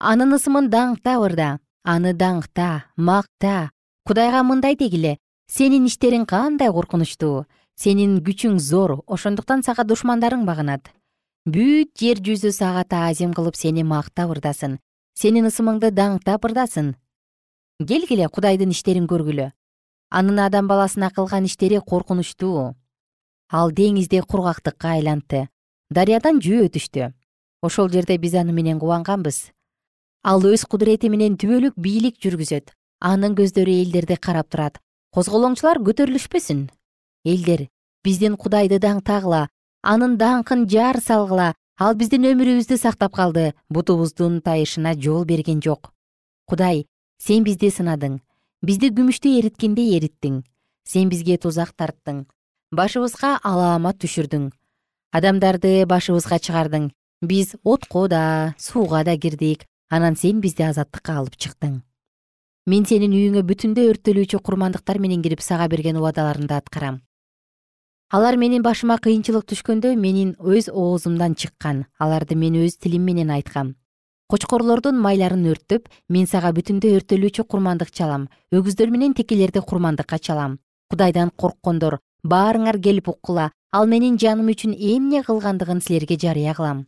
анын 0.00 0.32
ысымын 0.40 0.72
даңкта 0.72 1.20
ырда 1.20 1.58
аны 1.86 2.12
даңкта 2.18 2.90
макта. 2.96 3.70
Кудайга 4.06 4.42
мындай 4.42 4.74
дегиле 4.74 5.16
сенин 5.46 5.86
иштериң 5.86 6.26
кандай 6.26 6.72
коркунучтуу? 6.74 7.46
Сенин 7.78 8.18
күчүң 8.26 8.58
зор 8.58 9.02
ошондуктан 9.06 9.62
сага 9.62 9.84
душмандарың 9.84 10.46
багынат. 10.48 10.90
Бүт 11.46 11.92
жер 12.00 12.18
жүзү 12.18 12.50
сага 12.50 12.82
таазим 12.84 13.34
кылып 13.36 13.54
сени 13.54 13.84
мактап 13.86 14.32
ырдасын 14.34 14.78
сенин 15.14 15.46
ысымыңды 15.46 15.92
даңктап 15.94 16.48
ырдасын 16.48 16.94
келгиле 17.78 18.26
кудайдын 18.28 18.72
иштерин 18.74 19.06
көргүлө. 19.06 19.52
Анын 20.10 20.40
адам 20.42 20.66
баласына 20.66 21.10
кылган 21.10 21.46
иштери 21.46 21.78
коркунучтуу 21.78 22.74
ал 23.52 23.70
деңизди 23.70 24.22
кургактыкка 24.26 24.96
айлантты 24.96 25.48
дарыядан 25.90 26.40
жөө 26.42 26.66
өтүштү. 26.66 27.12
Ошол 27.62 27.90
жерде 27.90 28.18
биз 28.18 28.34
аны 28.34 28.52
менен 28.52 28.80
кубанганбыз 28.80 29.52
ал 30.26 30.42
өз 30.42 30.64
кудурети 30.66 31.06
менен 31.06 31.36
түбөлүк 31.38 31.76
бийлик 31.78 32.16
жүргүзөт. 32.18 32.72
Анын 32.98 33.36
көздөрү 33.38 33.74
элдерди 33.82 34.16
карап 34.18 34.48
турат. 34.50 34.80
Козголоңчулар 35.14 35.78
көтөрүлүшпөсүн. 35.86 36.66
Элдер 37.24 37.68
биздин 38.04 38.34
кудайды 38.34 38.80
даңктагыла 38.82 39.46
анын 39.82 40.16
даңкын 40.18 40.66
жар 40.72 40.98
салгыла 41.02 41.52
ал 41.78 41.94
биздин 41.94 42.26
өмүрүбүздү 42.32 42.78
сактап 42.80 43.14
калды 43.14 43.52
бутубуздун 43.70 44.40
тайышына 44.42 44.96
жол 44.98 45.24
берген 45.24 45.62
жок. 45.62 45.92
Кудай 46.50 46.86
сен 47.22 47.46
бизди 47.46 47.70
сынадың. 47.70 48.18
Бизди 48.66 48.90
күмүштү 48.90 49.30
эриткендей 49.38 49.94
эриттиң. 50.00 50.42
Сен 50.86 51.08
бизге 51.08 51.38
тузак 51.38 51.70
тарттың. 51.78 52.24
Башыбызга 52.74 53.36
алаамат 53.46 54.02
түшүрдүң. 54.02 54.50
Адамдарды 55.14 55.86
башыбызга 55.86 56.42
чыгардың. 56.42 56.90
Биз 57.22 57.54
отко 57.62 58.08
да 58.08 58.54
сууга 58.58 59.04
да 59.04 59.16
кирдик 59.16 59.66
анан 59.88 60.16
сен 60.16 60.40
бизди 60.40 60.64
азаттыкка 60.66 61.18
алып 61.20 61.36
чыктың. 61.38 61.80
Мен 62.66 62.86
сенин 62.86 63.12
үйүңө 63.14 63.44
бүтүндөй 63.46 63.92
өрттөлүүчү 63.92 64.40
курмандыктар 64.42 64.98
менен 64.98 65.22
кирип 65.22 65.40
сага 65.40 65.68
берген 65.70 66.00
убадаларымды 66.00 66.56
аткарам. 66.56 67.02
Алар 68.10 68.36
менин 68.36 68.62
башыма 68.62 68.98
кыйынчылык 68.98 69.46
түшкөндө 69.46 69.94
менин 69.94 70.34
өз 70.42 70.68
оозумдан 70.72 71.36
чыккан. 71.38 71.84
Аларды 71.98 72.34
мен 72.34 72.58
өз 72.58 72.78
тилим 72.78 73.06
менен 73.06 73.30
айткам. 73.30 73.76
Кочкорлордун 74.26 74.98
майларын 74.98 75.46
өрттөп 75.52 75.86
мен 76.08 76.26
сага 76.26 76.50
бүтүндөй 76.50 76.98
өрттөлүүчү 76.98 77.46
курмандык 77.46 77.94
чалам. 77.94 78.28
Өгүздөр 78.50 78.90
менен 78.90 79.14
текелерди 79.14 79.62
курмандыкка 79.62 80.18
чалам. 80.18 80.58
Кудайдан 80.90 81.30
корккондор 81.30 82.00
баарыңар 82.24 82.80
келип 82.82 83.08
уккула. 83.08 83.52
Ал 83.70 83.86
менин 83.86 84.18
жаным 84.18 84.50
үчүн 84.50 84.74
эмне 84.74 85.22
кылгандыгын 85.22 85.82
силерге 85.82 86.18
жарыя 86.18 86.54
кылам. 86.54 86.86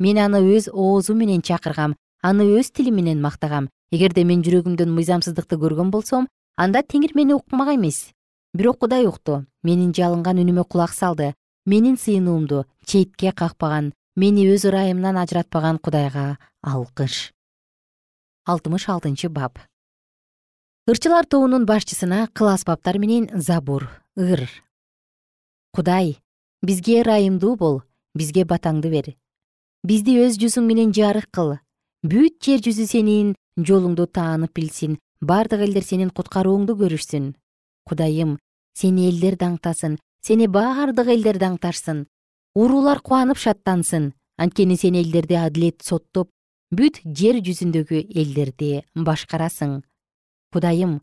Мен 0.00 0.18
аны 0.18 0.40
өз 0.44 0.68
оозум 0.72 1.18
менен 1.18 1.40
чакыргам 1.40 1.94
аны 2.24 2.46
өз 2.56 2.72
тилим 2.72 2.96
менен 2.96 3.20
мактагам. 3.20 3.68
Эгерде 3.92 4.24
мен 4.24 4.40
жүрөгүмдөн 4.42 4.88
мыйзамсыздыкты 4.96 5.58
көргөн 5.60 5.90
болсом 5.92 6.26
анда 6.56 6.80
теңир 6.80 7.12
мени 7.14 7.36
укмак 7.36 7.74
эмес. 7.76 8.14
Бирок 8.54 8.78
кудай 8.80 9.04
укту? 9.06 9.44
Менин 9.62 9.92
жалынган 9.92 10.40
үнүмө 10.40 10.64
кулак 10.64 10.94
салды. 10.96 11.34
Менин 11.66 11.98
сыйынуумду 12.00 12.64
четке 12.86 13.32
какпаган 13.32 13.92
мени 14.16 14.48
өз 14.48 14.64
ырайымынан 14.64 15.20
ажыратпаган 15.20 15.78
кудайга 15.78 16.38
алкыш. 16.62 17.32
алтымыш 18.46 18.88
алтынчы 18.88 19.28
бап. 19.28 19.58
Ырчылар 20.86 21.26
тобунун 21.26 21.64
башчысына 21.66 22.28
кыл 22.32 22.48
асбаптар 22.48 22.98
менен 22.98 23.28
забур 23.40 23.88
ыр. 24.16 24.48
Кудай 25.72 26.20
бизге 26.62 27.00
ырайымдуу 27.02 27.56
бол 27.56 27.82
бизге 28.14 28.44
батаңды 28.44 28.90
бер. 28.90 29.16
Бизди 29.82 30.18
өз 30.20 30.36
жүзүң 30.40 30.68
менен 30.68 30.92
жарык 30.92 31.30
кыл 31.32 31.58
бүт 32.04 32.34
жер 32.44 32.60
жүзү 32.60 32.84
сенин 32.84 33.30
жолуңду 33.56 34.04
таанып 34.04 34.52
билсин 34.58 34.98
бардык 35.24 35.62
элдер 35.64 35.84
сенин 35.88 36.10
куткарууңду 36.12 36.76
көрүшсүн. 36.76 37.30
Кудайым 37.88 38.34
сени 38.76 39.06
элдер 39.08 39.38
даңктасын 39.40 39.96
сени 40.20 40.44
бардык 40.44 41.08
элдер 41.08 41.40
даңкташсын. 41.40 42.04
Уруулар 42.54 43.00
кубанып 43.00 43.40
шаттансын 43.40 44.12
анткени 44.36 44.76
сен 44.76 45.00
элдерди 45.00 45.40
адилет 45.40 45.80
соттоп 45.80 46.28
бүт 46.76 47.00
жер 47.08 47.40
жүзүндөгү 47.40 48.04
элдерди 48.12 48.84
башкарасың. 48.94 49.80
Кудайым 50.52 51.00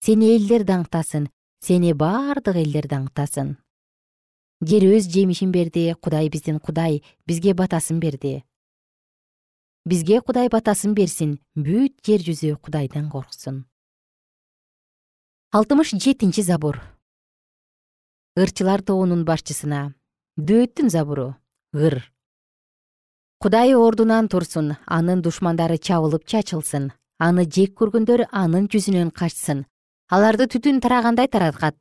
сени 0.00 0.32
элдер 0.38 0.64
даңктасын 0.64 1.28
сени 1.60 1.92
бардык 1.92 2.56
элдер 2.56 2.88
даңктасын. 2.88 3.58
Жер 4.64 4.88
өз 4.96 5.12
жемишин 5.12 5.52
берди 5.52 5.90
кудай 6.00 6.32
биздин 6.32 6.58
кудай 6.58 7.02
бизге 7.26 7.52
батасын 7.52 8.00
берди 8.00 8.38
бизге 9.88 10.20
кудай 10.20 10.52
батасын 10.52 10.94
берсин 10.98 11.38
бүт 11.56 11.98
жер 12.06 12.28
жүзү 12.28 12.54
кудайдан 12.60 13.08
корксун 13.14 13.64
алтымыш 15.52 15.96
жетинчи 15.96 16.44
забур 16.52 16.80
ырчылар 18.38 18.82
тобунун 18.86 19.24
башчысына. 19.26 19.94
Дөөттүн 20.38 20.90
забуру 20.94 21.34
ыр. 21.74 21.98
Кудай 23.42 23.74
ордунан 23.74 24.28
турсун 24.30 24.76
анын 24.86 25.22
душмандары 25.22 25.78
чабылып 25.78 26.26
чачылсын 26.30 26.92
аны 27.18 27.46
жек 27.50 27.74
көргөндөр 27.80 28.28
анын 28.30 28.68
жүзүнөн 28.70 29.10
качсын. 29.10 29.64
Аларды 30.14 30.46
түтүн 30.54 30.78
тарагандай 30.84 31.26
тараткат 31.26 31.74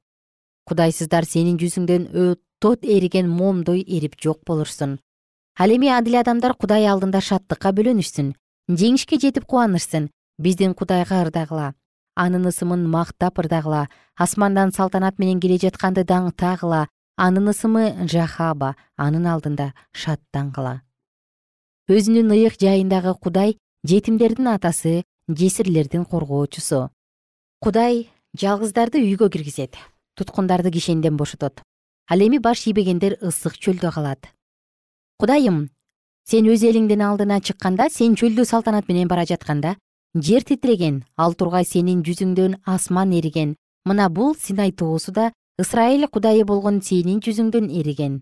кудайсыздар 0.65 1.25
сенин 1.29 1.59
жүзүңдөн 1.61 2.09
тот 2.59 2.83
эриген 2.83 3.29
момдой 3.29 3.83
эрип 3.85 4.17
жок 4.17 4.41
болушсун 4.45 4.97
ал 5.59 5.69
эми 5.73 5.89
адил 5.89 6.19
адамдар 6.19 6.53
кудай 6.53 6.85
алдында 6.85 7.21
шаттыкка 7.21 7.71
бөлөнүшсүн 7.77 8.33
жеңишке 8.69 9.17
жетип 9.17 9.45
кубанышсын 9.49 10.11
биздин 10.37 10.75
кудайга 10.77 11.23
ырдагыла 11.25 11.73
анын 12.17 12.45
ысымын 12.49 12.83
мактап 12.85 13.39
ырдагыла 13.41 13.87
асмандан 14.15 14.71
салтанат 14.71 15.17
менен 15.17 15.39
келе 15.39 15.57
жатканды 15.63 16.03
даңктагыла 16.03 16.85
анын 17.17 17.49
ысымы 17.53 17.83
жахаба 18.05 18.75
анын 18.95 19.25
алдында 19.33 19.71
шаттангыла. 19.93 20.81
Өзүнүн 21.89 22.33
ыйык 22.37 22.59
жайындагы 22.61 23.15
кудай 23.17 23.57
жетимдердин 23.83 24.49
атасы 24.53 25.03
жесирлердин 25.27 26.05
коргоочусу. 26.05 26.89
Кудай 27.61 28.09
жалгыздарды 28.37 29.01
үйгө 29.01 29.29
киргизет 29.33 29.77
туткундарды 30.13 30.71
кишенден 30.71 31.17
бошотот. 31.17 31.61
Ал 32.09 32.19
эми 32.21 32.37
баш 32.37 32.67
ийбегендер 32.67 33.17
ысык 33.21 33.57
чөлдө 33.57 33.91
калат 33.93 34.29
кудайым 35.17 35.69
сен 36.29 36.45
өз 36.53 36.63
элиңдин 36.69 37.01
алдына 37.01 37.39
чыкканда 37.41 37.89
сен 37.89 38.13
чөлдү 38.19 38.45
салтанат 38.45 38.87
менен 38.89 39.07
бара 39.07 39.25
жатканда 39.25 39.75
жер 40.13 40.43
титиреген 40.45 41.03
ал 41.17 41.33
тургай 41.33 41.65
сенин 41.65 42.03
жүзүңдөн 42.05 42.59
асман 42.65 43.13
эриген. 43.17 43.55
Мына 43.85 44.09
бул 44.09 44.35
синай 44.35 44.71
тоосу 44.71 45.11
да 45.11 45.31
ысрайыл 45.57 46.07
кудайы 46.07 46.45
болгон 46.45 46.81
сенин 46.81 47.19
жүзүңдөн 47.19 47.71
эриген 47.79 48.21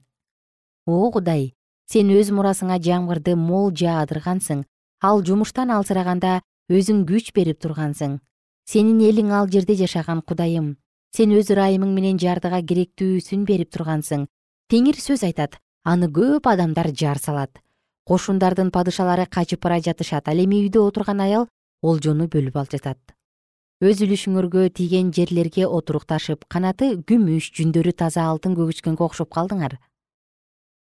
о 0.85 1.09
кудай 1.11 1.53
сен 1.89 2.13
өз 2.13 2.29
мурасыңа 2.29 2.77
жамгырды 2.87 3.35
мол 3.35 3.71
жаадыргансың 3.73 4.63
ал 5.01 5.23
жумуштан 5.25 5.73
алсыраганда 5.73 6.39
өзүң 6.69 7.03
күч 7.09 7.33
берип 7.33 7.59
тургансың. 7.61 8.19
Сенин 8.65 9.01
элиң 9.01 9.33
ал 9.33 9.49
жерде 9.49 9.75
жашаган 9.75 10.21
кудайым. 10.21 10.77
Сен 11.15 11.33
өз 11.33 11.51
ырайымың 11.53 11.91
менен 11.93 12.17
жардыга 12.21 12.61
керектүүсүн 12.61 13.45
берип 13.45 13.73
тургансың. 13.73 14.25
Теңир 14.69 14.97
сөз 15.01 15.23
айтат 15.25 15.59
аны 15.85 16.09
көп 16.09 16.49
адамдар 16.49 16.89
жар 16.91 17.19
салат. 17.21 17.61
Кошундардын 18.05 18.71
падышалары 18.71 19.25
качып 19.29 19.61
бара 19.61 19.79
жатышат 19.79 20.27
ал 20.27 20.41
эми 20.41 20.65
үйдө 20.65 20.81
отурган 20.89 21.21
аял 21.21 21.47
олжону 21.81 22.27
бөлүп 22.27 22.57
жатат. 22.71 22.99
Өз 23.83 24.01
үлүшүңөргө 24.01 24.69
тийген 24.71 25.11
жерлерге 25.13 25.65
отурукташып 25.67 26.45
канаты 26.47 26.95
күмүш 27.09 27.51
жүндөрү 27.57 27.91
таза 27.93 28.23
алтын 28.31 28.55
көгүчкөнгө 28.55 29.03
окшоп 29.03 29.29
калдыңар. 29.35 29.77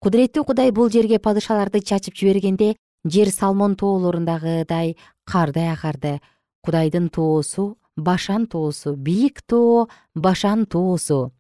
Кудуреттүү 0.04 0.44
кудай 0.44 0.72
бул 0.76 0.92
жерге 0.92 1.18
падышаларды 1.18 1.80
чачып 1.80 2.18
жибергенде 2.20 2.76
жер 3.08 3.32
салмон 3.32 3.78
тоолорундагыдай 3.80 4.98
кардай 5.24 5.72
агарды. 5.72 6.20
Кудайдын 6.62 7.08
тоосу 7.10 7.78
башан 7.96 8.48
тоосу 8.48 8.96
бийик 8.96 9.42
тоо 9.48 9.88
башан 10.14 10.66
тоосу. 10.66 11.32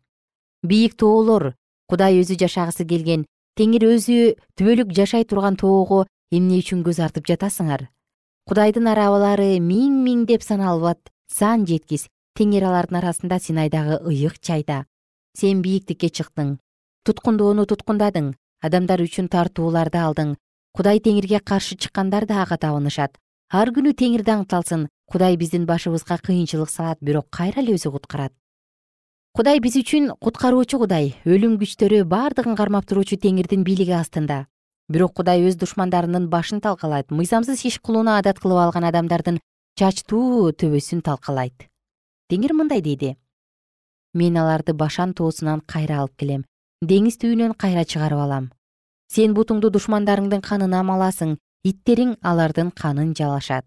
Бийик 0.64 0.96
тоолор 0.96 1.56
кудай 1.90 2.22
өзү 2.22 2.40
жашагысы 2.40 2.88
келген 2.88 3.26
теңир 3.60 3.86
өзү 3.86 4.34
түбөлүк 4.58 4.94
жашай 4.98 5.26
турган 5.30 5.58
тоого 5.62 6.06
эмне 6.34 6.58
үчүн 6.64 6.82
көз 6.86 7.00
артып 7.06 7.28
жатасыңар? 7.30 7.88
Кудайдын 8.50 8.90
арабалары 8.90 9.60
миң 9.62 10.00
миңдеп 10.06 10.44
саналбат 10.44 11.12
сан 11.30 11.68
жеткис. 11.70 12.08
Теңир 12.34 12.66
алардын 12.66 12.98
арасында 12.98 13.38
синайдагы 13.40 14.00
ыйык 14.10 14.40
чайда. 14.42 14.86
Сен 15.38 15.62
бийиктикке 15.62 16.10
чыктың. 16.10 16.58
Туткундоону 17.06 17.68
туткундадың. 17.70 18.34
Адамдар 18.66 19.04
үчүн 19.06 19.30
тартууларды 19.30 20.02
алдың. 20.02 20.36
Кудай 20.74 21.00
теңирге 21.00 21.40
каршы 21.40 21.78
чыккандар 21.78 22.26
да 22.26 22.42
ага 22.42 22.58
табынышат. 22.58 23.20
Ар 23.54 23.70
күнү 23.70 23.94
теңир 23.94 24.26
даңкталсын 24.26 24.88
кудай 25.06 25.38
биздин 25.38 25.68
башыбызга 25.70 26.18
кыйынчылык 26.18 26.74
салат 26.74 26.98
бирок 27.02 27.30
кайра 27.30 27.62
эле 27.62 27.78
өзү 27.78 27.92
куткарат 27.94 28.34
кудай 29.34 29.58
биз 29.58 29.74
үчүн 29.80 30.12
куткаруучу 30.22 30.78
кудай. 30.78 31.16
Өлүм 31.26 31.56
күчтөрү 31.58 32.04
бардыгын 32.06 32.54
кармап 32.54 32.86
туруучу 32.86 33.18
теңирдин 33.18 33.64
бийлиги 33.66 33.96
астында. 33.98 34.46
Бирок 34.94 35.16
кудай 35.18 35.42
өз 35.42 35.58
душмандарынын 35.58 36.28
башын 36.30 36.62
талкалайт. 36.62 37.10
Мыйзамсыз 37.10 37.66
иш 37.66 37.80
кылууну 37.82 38.14
адат 38.14 38.38
кылып 38.38 38.62
алган 38.62 38.86
адамдардын 38.86 39.42
чачтуу 39.80 40.54
төбөсүн 40.54 41.02
талкалайт. 41.02 41.66
Теңир 42.30 42.54
мындай 42.54 42.86
дейди. 42.86 43.16
Мен 44.14 44.38
аларды 44.38 44.78
башан 44.78 45.18
тоосунан 45.18 45.66
кайра 45.66 46.04
алып 46.04 46.14
келем. 46.18 46.46
Деңиз 46.86 47.18
түбүнөн 47.18 47.58
кайра 47.58 47.86
чыгарып 47.90 48.22
алам. 48.22 48.52
Сен 49.10 49.34
бутуңду 49.34 49.74
душмандарыңдын 49.74 50.46
канына 50.46 50.86
маласың 50.86 51.40
иттериң 51.66 52.20
алардын 52.22 52.70
канын 52.70 53.16
жалашат. 53.18 53.66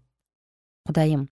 Кудайым 0.87 1.27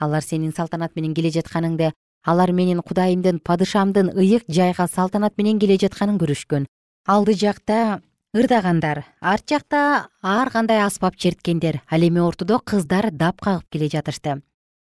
алар 0.00 0.22
сенин 0.22 0.52
салтанат 0.52 0.96
менен 0.96 1.14
келе 1.14 1.30
жатканыңды 1.30 1.92
алар 2.24 2.52
менин 2.52 2.80
кудайымдын 2.80 3.40
падышамдын 3.44 4.10
ыйык 4.16 4.48
жайга 4.48 4.86
салтанат 4.88 5.36
менен 5.36 5.58
келе 5.60 5.76
жатканын 5.76 6.18
көрүшкөн. 6.18 6.66
Алды 7.06 7.34
жакта 7.36 8.00
ырдагандар 8.34 9.04
арт 9.20 9.48
жакта 9.48 10.08
ар 10.22 10.50
кандай 10.50 10.80
аспап 10.80 11.16
черткендер 11.16 11.82
ал 11.90 12.00
эми 12.00 12.20
ортодо 12.20 12.58
кыздар 12.64 13.10
дап 13.12 13.40
кагып 13.40 13.68
келе 13.70 13.88
жатышты. 13.88 14.40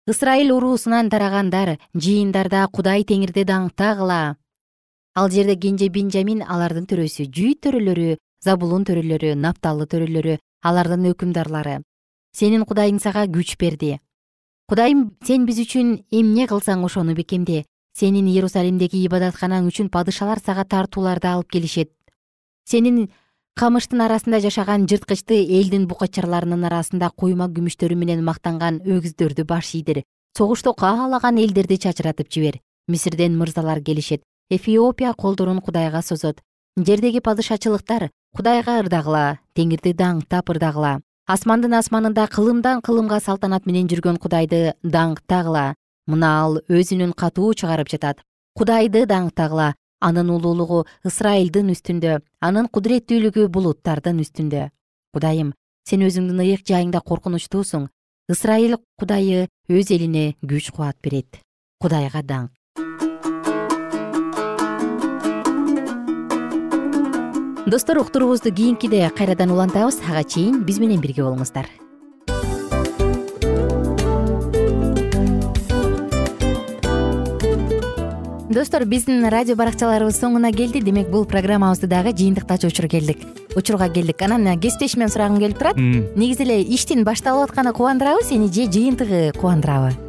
Ысрайыл 0.09 0.57
уруусунан 0.57 1.09
тарагандар 1.09 1.77
жыйындарда 1.93 2.67
кудай 2.73 3.03
теңирди 3.03 3.45
даңктагыла. 3.45 4.35
Ал 5.15 5.29
жерде 5.29 5.55
кенже 5.55 5.89
бенжамин 5.89 6.41
алардын 6.41 6.89
төрөсү 6.89 7.29
жүйүт 7.29 7.61
төрөлөрү 7.61 8.17
забулун 8.41 8.85
төрөлөрү 8.89 9.35
напталы 9.35 9.85
төрөлөрү 9.85 10.39
алардын 10.63 11.11
өкүмдарлары. 11.13 11.81
Сенин 12.33 12.65
кудайың 12.65 12.99
сага 12.99 13.27
күч 13.27 13.57
берди 13.59 13.99
кудайым 14.69 15.17
сен 15.25 15.47
биз 15.49 15.57
үчүн 15.63 15.95
эмне 16.13 16.45
кылсаң 16.45 16.83
ошону 16.85 17.15
бекемде 17.17 17.63
сенин 17.97 18.27
иерусалимдеги 18.29 18.99
ибадатканаң 19.07 19.65
үчүн 19.71 19.89
падышалар 19.89 20.37
сага 20.45 20.63
тартууларды 20.63 21.25
алып 21.27 21.49
келишет. 21.55 21.89
Сенин 22.69 23.09
камыштын 23.57 24.03
арасында 24.05 24.39
жашаган 24.45 24.85
жырткычты 24.85 25.39
элдин 25.57 25.87
букачарларынын 25.89 26.67
арасында 26.69 27.09
куйма 27.09 27.49
күмүштөрү 27.49 27.97
менен 27.97 28.21
мактанган 28.23 28.77
өгүздөрдү 28.85 29.47
баш 29.49 29.73
ийдир. 29.73 30.03
Согушто 30.37 30.75
каалаган 30.77 31.41
элдерди 31.41 31.81
чачыратып 31.81 32.29
жибер. 32.29 32.61
Мисирден 32.87 33.37
мырзалар 33.41 33.81
келишет. 33.81 34.21
Эфиопия 34.51 35.13
колдорун 35.13 35.61
кудайга 35.61 36.03
созот. 36.03 36.43
Жердеги 36.77 37.25
падышачылыктар 37.25 38.11
кудайга 38.37 38.79
ырдагыла 38.83 39.39
теңирди 39.57 39.97
даңктап 39.97 40.53
ырдагыла 40.53 40.99
асмандын 41.29 41.75
асманында 41.77 42.23
кылымдан 42.33 42.79
кылымга 42.85 43.19
салтанат 43.21 43.67
менен 43.69 43.89
жүргөн 43.91 44.15
кудайды 44.23 44.61
даңктагыла 44.95 45.75
мына 46.09 46.29
ал 46.41 46.57
өзүнүн 46.77 47.13
катуу 47.21 47.51
чыгарып 47.53 47.91
жатат. 47.93 48.23
Кудайды 48.57 49.03
даңктагыла 49.11 49.75
анын 50.01 50.31
улуулугу 50.33 50.79
ысрайылдын 51.05 51.69
үстүндө 51.75 52.17
анын 52.47 52.69
кудуреттүүлүгү 52.73 53.45
булуттардын 53.53 54.23
үстүндө. 54.25 54.63
Кудайым 55.13 55.53
сен 55.85 56.07
өзүңдүн 56.09 56.41
ыйык 56.47 56.65
жайыңда 56.65 57.03
коркунучтуусуң 57.05 57.85
ысрайыл 58.33 58.79
кудайы 58.97 59.45
өз 59.69 59.93
элине 59.93 60.33
күч 60.41 60.71
кубат 60.73 60.97
берет. 61.05 61.43
Кудайга 61.77 62.25
даңк 62.25 62.58
достор 67.69 67.99
уктуруубузду 67.99 68.51
кийинкиде 68.51 69.09
кайрадан 69.15 69.51
улантабыз. 69.51 69.99
Ага 70.09 70.23
чейин 70.23 70.63
биз 70.63 70.79
менен 70.79 71.01
бирге 71.01 71.21
болуңуздар. 71.21 71.69
Достор 78.49 78.85
биздин 78.85 79.29
радио 79.29 79.55
баракчаларыбыз 79.55 80.17
соңуна 80.17 80.51
келди. 80.51 80.81
Демек 80.81 81.09
бул 81.13 81.25
программабызды 81.25 81.87
дагы 81.87 82.15
жыйынтыктачу 82.17 82.73
учур 82.73 82.89
келдик. 82.89 83.21
Учурга 83.55 83.89
келдик. 83.89 84.21
Анан 84.21 84.59
кесиптешимден 84.59 85.09
сурагым 85.09 85.37
келип 85.37 85.59
турат. 85.59 85.77
Негизи 85.77 86.43
эле 86.43 86.61
иштин 86.63 87.05
башталып 87.05 87.51
атканы 87.51 87.73
кубандырабы 87.73 88.23
сени 88.23 88.49
же 88.51 88.65
жыйынтыгы 88.65 89.33
кубандырабы 89.37 90.08